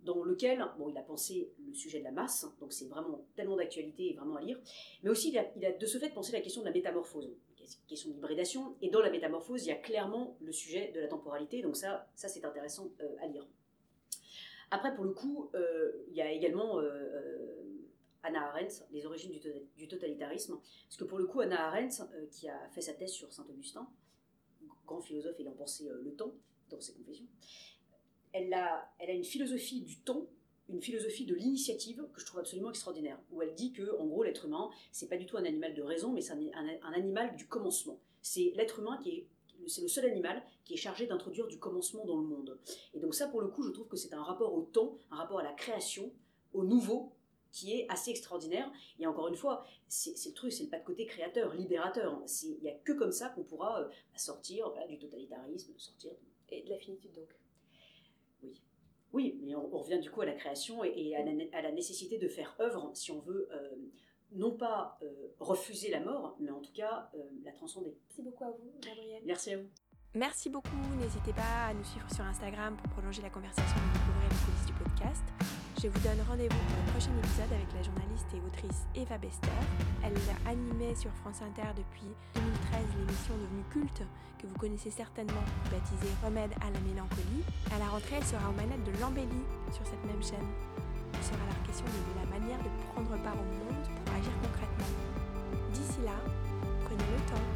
dans 0.04 0.24
lequel 0.24 0.66
bon, 0.78 0.90
il 0.90 0.98
a 0.98 1.02
pensé 1.02 1.52
le 1.66 1.74
sujet 1.74 2.00
de 2.00 2.04
la 2.04 2.12
masse, 2.12 2.46
donc 2.60 2.74
c'est 2.74 2.88
vraiment 2.88 3.26
tellement 3.36 3.56
d'actualité 3.56 4.12
et 4.12 4.14
vraiment 4.14 4.36
à 4.36 4.42
lire, 4.42 4.60
mais 5.02 5.10
aussi 5.10 5.30
il 5.30 5.66
a, 5.66 5.72
de 5.72 5.86
ce 5.86 5.98
fait 5.98 6.10
pensé 6.10 6.32
la 6.32 6.42
question 6.42 6.62
de 6.62 6.68
la 6.68 6.74
métamorphose, 6.74 7.30
question 7.88 8.10
de 8.10 8.16
l'hybridation, 8.16 8.76
et 8.82 8.90
dans 8.90 9.02
la 9.02 9.10
métamorphose, 9.10 9.66
il 9.66 9.70
y 9.70 9.72
a 9.72 9.76
clairement 9.76 10.38
le 10.42 10.52
sujet 10.52 10.92
de 10.94 11.00
la 11.00 11.08
temporalité, 11.08 11.62
donc 11.62 11.76
ça, 11.76 12.10
ça 12.16 12.28
c'est 12.28 12.44
intéressant 12.46 12.92
euh, 13.02 13.16
à 13.22 13.28
lire. 13.28 13.48
Après, 14.72 14.94
pour 14.96 15.06
le 15.06 15.12
coup, 15.12 15.52
euh, 15.54 15.92
il 16.10 16.16
y 16.16 16.22
a 16.22 16.32
également 16.32 16.80
euh, 16.80 17.62
Anna 18.24 18.50
Arendt, 18.50 18.84
Les 18.92 19.06
origines 19.06 19.32
du, 19.32 19.40
du, 19.78 19.88
totalitarisme, 19.88 20.58
parce 20.58 20.98
que 20.98 21.04
pour 21.04 21.20
le 21.20 21.26
coup, 21.26 21.42
Anna 21.42 21.68
Arendt, 21.68 22.02
qui 22.32 22.50
a 22.50 22.68
fait 22.70 22.82
sa 22.82 22.94
thèse 22.94 23.12
sur 23.12 23.32
Saint-Augustin, 23.32 23.88
grand 24.86 25.02
philosophe 25.02 25.40
ayant 25.40 25.54
pensé 25.54 25.88
le 25.88 26.14
temps 26.16 26.34
dans 26.70 26.82
ses 26.82 26.94
confessions, 26.94 27.13
elle 28.34 28.54
a, 28.54 28.90
une 29.08 29.24
philosophie 29.24 29.82
du 29.82 30.00
temps, 30.00 30.28
une 30.70 30.82
philosophie 30.82 31.26
de 31.26 31.36
l'initiative 31.36 32.04
que 32.14 32.20
je 32.20 32.26
trouve 32.26 32.40
absolument 32.40 32.70
extraordinaire, 32.70 33.20
où 33.32 33.42
elle 33.42 33.54
dit 33.54 33.72
que, 33.72 33.98
en 34.00 34.06
gros, 34.06 34.24
l'être 34.24 34.46
humain, 34.46 34.70
c'est 34.92 35.08
pas 35.08 35.18
du 35.18 35.26
tout 35.26 35.38
un 35.38 35.46
animal 35.46 35.74
de 35.74 35.82
raison, 35.82 36.12
mais 36.12 36.22
c'est 36.22 36.34
un, 36.34 36.94
animal 36.94 37.36
du 37.36 37.48
commencement. 37.48 38.00
C'est 38.22 38.54
l'être 38.56 38.80
humain 38.80 38.98
qui 39.02 39.10
est 39.10 39.28
c'est 39.66 39.82
le 39.82 39.88
seul 39.88 40.06
animal 40.06 40.44
qui 40.66 40.74
est 40.74 40.78
chargé 40.78 41.08
d'introduire 41.08 41.48
du 41.48 41.58
commencement 41.58 42.04
dans 42.04 42.18
le 42.18 42.28
monde. 42.28 42.60
Et 42.94 43.00
donc 43.00 43.16
ça, 43.16 43.28
pour 43.30 43.40
le 43.40 43.48
coup, 43.48 43.64
je 43.64 43.70
trouve 43.70 43.88
que 43.88 43.96
c'est 43.96 44.14
un 44.14 44.22
rapport 44.22 44.54
au 44.54 44.64
temps, 44.64 44.98
un 45.10 45.16
rapport 45.16 45.40
à 45.40 45.44
la 45.44 45.54
création, 45.54 46.12
au 46.54 46.66
nouveau, 46.66 47.14
qui 47.54 47.74
est 47.74 47.86
assez 47.90 48.12
extraordinaire. 48.12 48.70
Et 49.00 49.08
encore 49.08 49.30
une 49.30 49.36
fois, 49.36 49.66
c'est 49.88 50.28
le 50.28 50.34
truc, 50.34 50.52
c'est 50.52 50.64
le 50.64 50.70
pas 50.70 50.80
de 50.80 50.84
côté 50.84 51.06
créateur, 51.06 51.54
libérateur. 51.54 52.22
Il 52.44 52.60
n'y 52.62 52.70
a 52.70 52.74
que 52.74 52.92
comme 52.92 53.14
ça 53.14 53.30
qu'on 53.30 53.44
pourra 53.44 53.82
euh, 53.82 53.90
sortir 54.18 54.74
du 54.90 54.98
totalitarisme, 54.98 55.72
sortir... 55.78 56.12
Et 56.50 56.62
de 56.62 56.70
la 56.70 56.78
finitude 56.78 57.12
donc. 57.14 57.30
Oui. 58.44 58.62
Oui, 59.14 59.40
mais 59.44 59.56
on, 59.56 59.78
revient 59.78 60.00
du 60.00 60.10
coup 60.10 60.22
à 60.22 60.26
la 60.26 60.34
création 60.34 60.84
et, 60.84 61.16
à, 61.16 61.62
la, 61.62 61.72
nécessité 61.72 62.18
de 62.18 62.28
faire 62.28 62.56
œuvre 62.60 62.90
si 62.96 63.12
on 63.12 63.20
veut 63.20 63.48
euh, 63.52 63.76
non 64.32 64.52
pas 64.52 64.98
euh, 65.04 65.28
refuser 65.40 65.92
la 65.92 66.00
mort, 66.00 66.36
mais 66.40 66.50
en 66.50 66.62
tout 66.62 66.74
cas 66.74 67.12
euh, 67.14 67.20
la 67.44 67.52
transcender. 67.52 67.96
Merci 68.08 68.24
beaucoup 68.24 68.44
à 68.44 68.50
vous, 68.50 68.74
Gabrielle. 68.82 69.22
Merci 69.24 69.54
à 69.54 69.58
vous. 69.58 69.70
Merci 70.16 70.50
beaucoup. 70.50 70.70
N'hésitez 71.00 71.34
pas 71.34 71.68
à 71.70 71.74
nous 71.76 71.84
suivre 71.84 72.12
sur 72.12 72.24
Instagram 72.24 72.76
pour 72.78 72.90
prolonger 72.92 73.22
la 73.22 73.30
conversation 73.30 73.78
et 73.78 73.98
découvrir 73.98 74.30
les 74.30 74.46
coulisses 74.46 74.66
du 74.66 74.74
podcast. 74.74 75.43
Je 75.84 75.90
vous 75.90 76.00
donne 76.00 76.24
rendez-vous 76.30 76.64
pour 76.64 76.80
le 76.80 76.92
prochain 76.96 77.12
épisode 77.20 77.52
avec 77.52 77.68
la 77.76 77.84
journaliste 77.84 78.32
et 78.32 78.40
autrice 78.40 78.88
Eva 78.96 79.18
Bester. 79.18 79.52
Elle 80.00 80.16
animait 80.48 80.96
sur 80.96 81.12
France 81.12 81.44
Inter 81.44 81.76
depuis 81.76 82.08
2013 82.40 83.04
l'émission 83.04 83.36
devenue 83.36 83.68
culte 83.68 84.08
que 84.40 84.48
vous 84.48 84.56
connaissez 84.56 84.92
certainement, 84.92 85.44
baptisée 85.68 86.08
Remède 86.24 86.56
à 86.64 86.72
la 86.72 86.80
mélancolie. 86.88 87.44
À 87.76 87.84
la 87.84 87.92
rentrée, 87.92 88.16
elle 88.16 88.24
sera 88.24 88.48
aux 88.48 88.56
manettes 88.56 88.88
de 88.88 88.96
l'embellie 89.04 89.44
sur 89.76 89.84
cette 89.84 90.00
même 90.08 90.24
chaîne. 90.24 90.48
Il 91.20 91.24
sera 91.28 91.44
la 91.52 91.60
question 91.68 91.84
de 91.84 92.16
la 92.16 92.32
manière 92.32 92.64
de 92.64 92.72
prendre 92.88 93.20
part 93.20 93.36
au 93.36 93.44
monde 93.44 93.84
pour 93.84 94.08
agir 94.16 94.32
concrètement. 94.40 94.88
D'ici 95.76 96.00
là, 96.08 96.16
prenez 96.88 97.08
le 97.12 97.20
temps. 97.28 97.48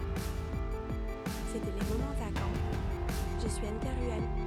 C'était 1.47 1.71
les 1.79 1.85
moments 1.95 2.11
vacants. 2.19 2.55
Je 3.39 3.47
suis 3.47 3.63
Anne. 3.63 4.46